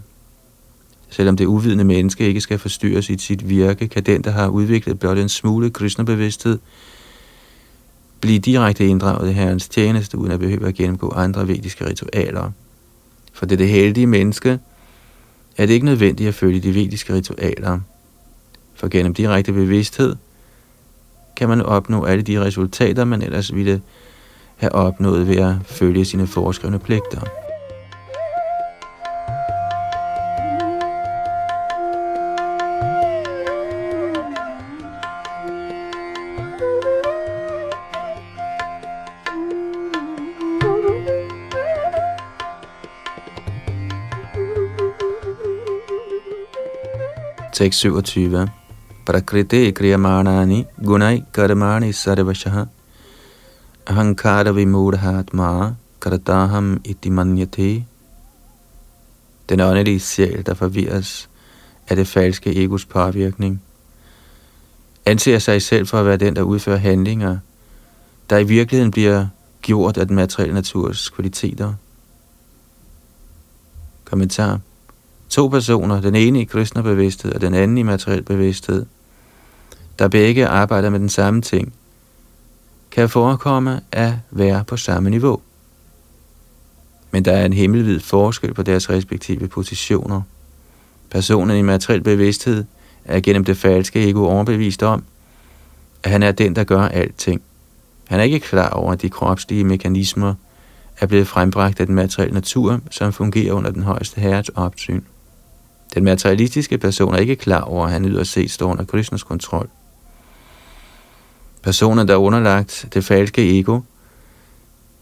Selvom 1.10 1.36
det 1.36 1.46
uvidende 1.46 1.84
menneske 1.84 2.26
ikke 2.26 2.40
skal 2.40 2.58
forstyrres 2.58 3.10
i 3.10 3.18
sit 3.18 3.48
virke, 3.48 3.88
kan 3.88 4.02
den, 4.02 4.24
der 4.24 4.30
har 4.30 4.48
udviklet 4.48 4.98
blot 4.98 5.18
en 5.18 5.28
smule 5.28 5.70
Krishna-bevidsthed, 5.70 6.58
blive 8.20 8.38
direkte 8.38 8.86
inddraget 8.86 9.30
i 9.30 9.32
Herrens 9.32 9.68
tjeneste, 9.68 10.18
uden 10.18 10.32
at 10.32 10.40
behøve 10.40 10.68
at 10.68 10.74
gennemgå 10.74 11.12
andre 11.16 11.48
vediske 11.48 11.86
ritualer. 11.86 12.50
For 13.32 13.46
det 13.46 13.52
er 13.52 13.58
det 13.58 13.68
heldige 13.68 14.06
menneske, 14.06 14.58
er 15.56 15.66
det 15.66 15.74
ikke 15.74 15.86
nødvendigt 15.86 16.28
at 16.28 16.34
følge 16.34 16.60
de 16.60 16.74
vediske 16.74 17.14
ritualer. 17.14 17.80
For 18.74 18.88
gennem 18.88 19.14
direkte 19.14 19.52
bevidsthed 19.52 20.16
kan 21.36 21.48
man 21.48 21.62
opnå 21.62 22.04
alle 22.04 22.22
de 22.22 22.40
resultater, 22.40 23.04
man 23.04 23.22
ellers 23.22 23.54
ville 23.54 23.82
have 24.56 24.72
opnået 24.72 25.28
ved 25.28 25.36
at 25.36 25.54
følge 25.64 26.04
sine 26.04 26.26
foreskrevne 26.26 26.78
pligter. 26.78 27.41
Tekst 47.62 47.80
27. 47.80 48.48
Prakriti 49.06 49.72
kriyamanani 49.72 50.66
gunai 50.84 51.22
karmani 51.32 51.92
sarvashaha 51.92 52.66
ahankara 53.86 54.52
vimurhatma 54.52 55.76
karataham 56.00 56.80
iti 56.84 57.10
manyate. 57.10 57.84
Den 59.48 59.60
åndelige 59.60 60.00
sjæl, 60.00 60.46
der 60.46 60.54
forvirres 60.54 61.28
af 61.88 61.96
det 61.96 62.06
falske 62.06 62.64
egos 62.64 62.84
påvirkning, 62.84 63.62
anser 65.06 65.38
sig 65.38 65.62
selv 65.62 65.86
for 65.86 66.00
at 66.00 66.06
være 66.06 66.16
den, 66.16 66.36
der 66.36 66.42
udfører 66.42 66.78
handlinger, 66.78 67.38
der 68.30 68.38
i 68.38 68.44
virkeligheden 68.44 68.90
bliver 68.90 69.26
gjort 69.60 69.96
af 69.96 70.06
den 70.06 70.16
materielle 70.16 70.54
naturs 70.54 71.10
kvaliteter. 71.10 71.74
Kommentar 74.04 74.60
To 75.32 75.48
personer, 75.48 76.00
den 76.00 76.14
ene 76.14 76.40
i 76.40 76.44
kristne 76.44 76.82
bevidsthed 76.82 77.32
og 77.32 77.40
den 77.40 77.54
anden 77.54 77.78
i 77.78 77.82
materiel 77.82 78.22
bevidsthed, 78.22 78.86
der 79.98 80.08
begge 80.08 80.46
arbejder 80.46 80.90
med 80.90 81.00
den 81.00 81.08
samme 81.08 81.42
ting, 81.42 81.72
kan 82.90 83.08
forekomme 83.08 83.80
at 83.92 84.14
være 84.30 84.64
på 84.64 84.76
samme 84.76 85.10
niveau. 85.10 85.40
Men 87.10 87.24
der 87.24 87.32
er 87.32 87.46
en 87.46 87.52
himmelvid 87.52 88.00
forskel 88.00 88.54
på 88.54 88.62
deres 88.62 88.90
respektive 88.90 89.48
positioner. 89.48 90.22
Personen 91.10 91.56
i 91.56 91.62
materiel 91.62 92.02
bevidsthed 92.02 92.64
er 93.04 93.20
gennem 93.20 93.44
det 93.44 93.56
falske 93.56 94.08
ego 94.08 94.24
overbevist 94.24 94.82
om, 94.82 95.04
at 96.02 96.10
han 96.10 96.22
er 96.22 96.32
den, 96.32 96.56
der 96.56 96.64
gør 96.64 96.82
alting. 96.82 97.42
Han 98.08 98.20
er 98.20 98.24
ikke 98.24 98.40
klar 98.40 98.70
over, 98.70 98.92
at 98.92 99.02
de 99.02 99.10
kropslige 99.10 99.64
mekanismer 99.64 100.34
er 101.00 101.06
blevet 101.06 101.28
frembragt 101.28 101.80
af 101.80 101.86
den 101.86 101.94
materielle 101.94 102.34
natur, 102.34 102.80
som 102.90 103.12
fungerer 103.12 103.52
under 103.52 103.70
den 103.70 103.82
højeste 103.82 104.20
herres 104.20 104.48
opsyn. 104.48 105.02
Den 105.94 106.04
materialistiske 106.04 106.78
person 106.78 107.14
er 107.14 107.18
ikke 107.18 107.36
klar 107.36 107.60
over, 107.60 107.86
at 107.86 107.92
han 107.92 108.04
yder 108.04 108.24
set 108.24 108.50
står 108.50 108.70
under 108.70 108.84
Krishnas 108.84 109.22
kontrol. 109.22 109.68
Personen, 111.62 112.08
der 112.08 112.14
er 112.14 112.18
underlagt 112.18 112.86
det 112.94 113.04
falske 113.04 113.58
ego, 113.58 113.80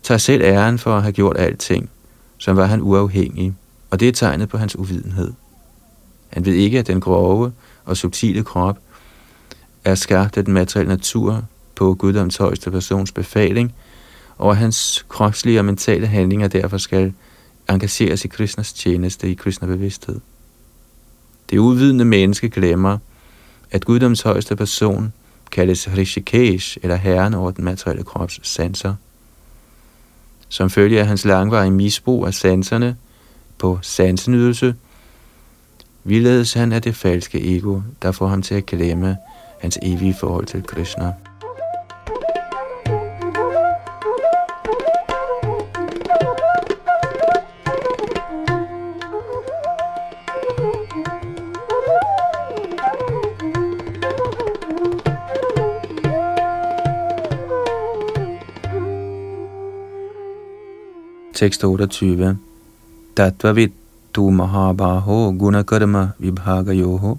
tager 0.02 0.18
selv 0.18 0.42
æren 0.42 0.78
for 0.78 0.96
at 0.96 1.02
have 1.02 1.12
gjort 1.12 1.36
alting, 1.36 1.90
som 2.38 2.56
var 2.56 2.66
han 2.66 2.80
uafhængig, 2.80 3.54
og 3.90 4.00
det 4.00 4.08
er 4.08 4.12
tegnet 4.12 4.48
på 4.48 4.58
hans 4.58 4.76
uvidenhed. 4.76 5.32
Han 6.28 6.44
ved 6.44 6.54
ikke, 6.54 6.78
at 6.78 6.86
den 6.86 7.00
grove 7.00 7.52
og 7.84 7.96
subtile 7.96 8.44
krop 8.44 8.78
er 9.84 9.94
skabt 9.94 10.36
af 10.36 10.44
den 10.44 10.54
materielle 10.54 10.88
natur 10.88 11.44
på 11.74 11.94
guddoms 11.94 12.36
højeste 12.36 12.70
persons 12.70 13.12
befaling, 13.12 13.74
og 14.38 14.50
at 14.50 14.56
hans 14.56 15.04
kropslige 15.08 15.58
og 15.58 15.64
mentale 15.64 16.06
handlinger 16.06 16.48
derfor 16.48 16.78
skal 16.78 17.12
engageres 17.68 18.24
i 18.24 18.28
Krishnas 18.28 18.72
tjeneste 18.72 19.30
i 19.30 19.34
Krishna 19.34 19.66
bevidsthed. 19.66 20.20
Det 21.50 21.58
uvidende 21.58 22.04
menneske 22.04 22.48
glemmer, 22.48 22.98
at 23.70 23.84
guddoms 23.84 24.22
højeste 24.22 24.56
person 24.56 25.12
kaldes 25.50 25.88
Rishikesh, 25.96 26.78
eller 26.82 26.96
herren 26.96 27.34
over 27.34 27.50
den 27.50 27.64
materielle 27.64 28.04
krops 28.04 28.40
sanser. 28.42 28.94
Som 30.48 30.70
følge 30.70 31.00
af 31.00 31.06
hans 31.06 31.24
langvarige 31.24 31.70
misbrug 31.70 32.26
af 32.26 32.34
sanserne 32.34 32.96
på 33.58 33.78
sansenydelse, 33.82 34.74
vildledes 36.04 36.52
han 36.52 36.72
af 36.72 36.82
det 36.82 36.96
falske 36.96 37.56
ego, 37.56 37.80
der 38.02 38.12
får 38.12 38.26
ham 38.26 38.42
til 38.42 38.54
at 38.54 38.66
glemme 38.66 39.16
hans 39.60 39.78
evige 39.82 40.16
forhold 40.20 40.46
til 40.46 40.62
Krishna. 40.62 41.12
Tekst 61.40 61.64
28. 61.64 62.36
Tattvavid 63.16 63.70
tu 64.12 64.30
mahabaho 64.30 65.32
gunakarma 65.32 66.08
vibhagayoho 66.18 67.18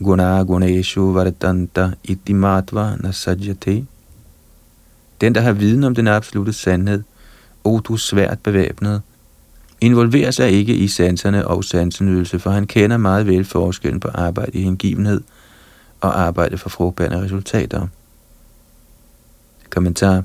guna 0.00 0.44
guneshu 0.44 1.12
vartanta 1.12 1.92
itimatva 2.04 2.96
nasajyate. 2.96 3.86
Den, 5.20 5.34
der 5.34 5.40
har 5.40 5.52
viden 5.52 5.84
om 5.84 5.94
den 5.94 6.08
absolute 6.08 6.52
sandhed, 6.52 7.02
o 7.64 7.80
du 7.80 7.96
svært 7.96 8.38
bevæbnet, 8.42 9.02
involverer 9.80 10.30
sig 10.30 10.50
ikke 10.50 10.74
i 10.74 10.88
sanserne 10.88 11.46
og 11.46 11.64
sansenydelse, 11.64 12.38
for 12.38 12.50
han 12.50 12.66
kender 12.66 12.96
meget 12.96 13.26
vel 13.26 13.44
forskellen 13.44 14.00
på 14.00 14.08
arbejde 14.08 14.58
i 14.58 14.62
hengivenhed 14.62 15.20
og 16.00 16.20
arbejde 16.20 16.58
for 16.58 16.68
frugtbærende 16.68 17.22
resultater. 17.22 17.86
Kommentar 19.70 20.22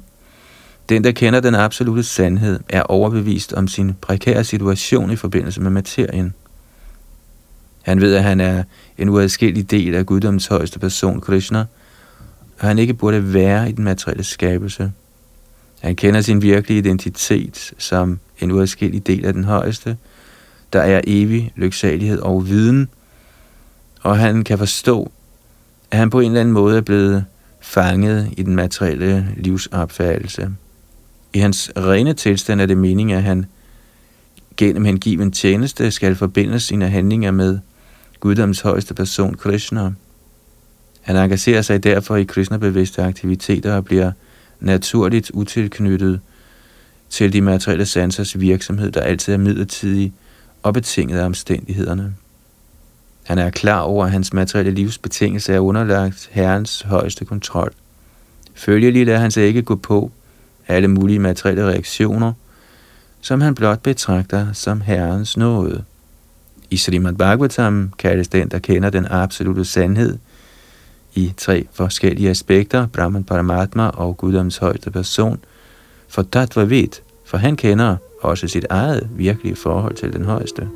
den, 0.89 1.03
der 1.03 1.11
kender 1.11 1.39
den 1.39 1.55
absolute 1.55 2.03
sandhed, 2.03 2.59
er 2.69 2.81
overbevist 2.81 3.53
om 3.53 3.67
sin 3.67 3.93
prekære 4.01 4.43
situation 4.43 5.11
i 5.11 5.15
forbindelse 5.15 5.61
med 5.61 5.71
materien. 5.71 6.33
Han 7.81 8.01
ved, 8.01 8.15
at 8.15 8.23
han 8.23 8.39
er 8.39 8.63
en 8.97 9.09
uadskillig 9.09 9.71
del 9.71 9.95
af 9.95 10.05
guddommens 10.05 10.47
højeste 10.47 10.79
person, 10.79 11.21
Krishna, 11.21 11.65
og 12.59 12.67
han 12.67 12.79
ikke 12.79 12.93
burde 12.93 13.33
være 13.33 13.69
i 13.69 13.71
den 13.71 13.83
materielle 13.83 14.23
skabelse. 14.23 14.91
Han 15.79 15.95
kender 15.95 16.21
sin 16.21 16.41
virkelige 16.41 16.77
identitet 16.77 17.73
som 17.77 18.19
en 18.39 18.51
uadskillig 18.51 19.07
del 19.07 19.25
af 19.25 19.33
den 19.33 19.43
højeste, 19.43 19.97
der 20.73 20.81
er 20.81 21.01
evig 21.07 21.51
lyksalighed 21.55 22.19
og 22.19 22.47
viden, 22.47 22.89
og 24.01 24.17
han 24.17 24.43
kan 24.43 24.57
forstå, 24.57 25.11
at 25.91 25.97
han 25.97 26.09
på 26.09 26.19
en 26.19 26.25
eller 26.25 26.39
anden 26.39 26.53
måde 26.53 26.77
er 26.77 26.81
blevet 26.81 27.25
fanget 27.61 28.33
i 28.37 28.43
den 28.43 28.55
materielle 28.55 29.27
livsopfattelse. 29.37 30.49
I 31.33 31.39
hans 31.39 31.71
rene 31.77 32.13
tilstand 32.13 32.61
er 32.61 32.65
det 32.65 32.77
meningen, 32.77 33.17
at 33.17 33.23
han 33.23 33.45
gennem 34.57 34.85
hengiven 34.85 35.31
tjeneste 35.31 35.91
skal 35.91 36.15
forbinde 36.15 36.59
sine 36.59 36.89
handlinger 36.89 37.31
med 37.31 37.59
guddoms 38.19 38.61
højeste 38.61 38.93
person, 38.93 39.33
Krishna. 39.33 39.91
Han 41.01 41.15
engagerer 41.15 41.61
sig 41.61 41.83
derfor 41.83 42.15
i 42.15 42.23
Krishna-bevidste 42.23 43.03
aktiviteter 43.03 43.75
og 43.75 43.85
bliver 43.85 44.11
naturligt 44.59 45.31
utilknyttet 45.33 46.19
til 47.09 47.33
de 47.33 47.41
materielle 47.41 47.85
sansers 47.85 48.39
virksomhed, 48.39 48.91
der 48.91 49.01
altid 49.01 49.33
er 49.33 49.37
midlertidig 49.37 50.13
og 50.63 50.73
betinget 50.73 51.19
af 51.19 51.25
omstændighederne. 51.25 52.13
Han 53.23 53.37
er 53.37 53.49
klar 53.49 53.79
over, 53.79 54.05
at 54.05 54.11
hans 54.11 54.33
materielle 54.33 54.71
livsbetingelse 54.71 55.53
er 55.53 55.59
underlagt 55.59 56.29
Herrens 56.31 56.81
højeste 56.81 57.25
kontrol. 57.25 57.73
Følgelig 58.53 59.05
lader 59.05 59.19
han 59.19 59.31
sig 59.31 59.43
ikke 59.43 59.61
gå 59.61 59.75
på 59.75 60.11
alle 60.71 60.87
mulige 60.87 61.19
materielle 61.19 61.67
reaktioner, 61.67 62.33
som 63.21 63.41
han 63.41 63.55
blot 63.55 63.83
betragter 63.83 64.53
som 64.53 64.81
Herrens 64.81 65.37
nåde. 65.37 65.83
I 66.69 66.77
Srimad 66.77 67.13
Bhagavatam 67.13 67.93
kaldes 67.97 68.27
den, 68.27 68.49
der 68.49 68.59
kender 68.59 68.89
den 68.89 69.05
absolute 69.09 69.65
sandhed, 69.65 70.17
i 71.15 71.33
tre 71.37 71.67
forskellige 71.73 72.29
aspekter, 72.29 72.87
Brahman 72.87 73.23
Paramatma 73.23 73.87
og 73.87 74.17
Guddoms 74.17 74.57
højeste 74.57 74.91
person, 74.91 75.39
for 76.07 76.21
Tattva 76.31 76.63
ved, 76.63 77.01
for 77.25 77.37
han 77.37 77.55
kender 77.55 77.95
også 78.21 78.47
sit 78.47 78.65
eget 78.69 79.09
virkelige 79.11 79.55
forhold 79.55 79.95
til 79.95 80.13
den 80.13 80.25
højeste. 80.25 80.67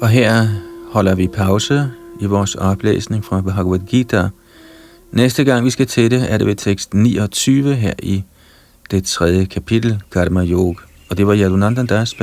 Og 0.00 0.08
her 0.08 0.46
holder 0.92 1.14
vi 1.14 1.28
pause 1.28 1.90
i 2.20 2.26
vores 2.26 2.54
oplæsning 2.54 3.24
fra 3.24 3.40
Bhagavad 3.40 3.78
Gita. 3.78 4.28
Næste 5.12 5.44
gang 5.44 5.64
vi 5.64 5.70
skal 5.70 5.86
til 5.86 6.10
det, 6.10 6.32
er 6.32 6.38
det 6.38 6.46
ved 6.46 6.56
tekst 6.56 6.94
29 6.94 7.74
her 7.74 7.94
i 8.02 8.24
det 8.90 9.04
tredje 9.04 9.44
kapitel, 9.44 10.02
Karma 10.12 10.44
Yoga. 10.44 10.80
Og 11.10 11.16
det 11.16 11.26
var 11.26 11.36
Yadunandan 11.36 11.86
Das 11.86 12.14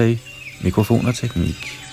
mikrofon 0.63 1.05
og 1.05 1.15
teknik. 1.15 1.90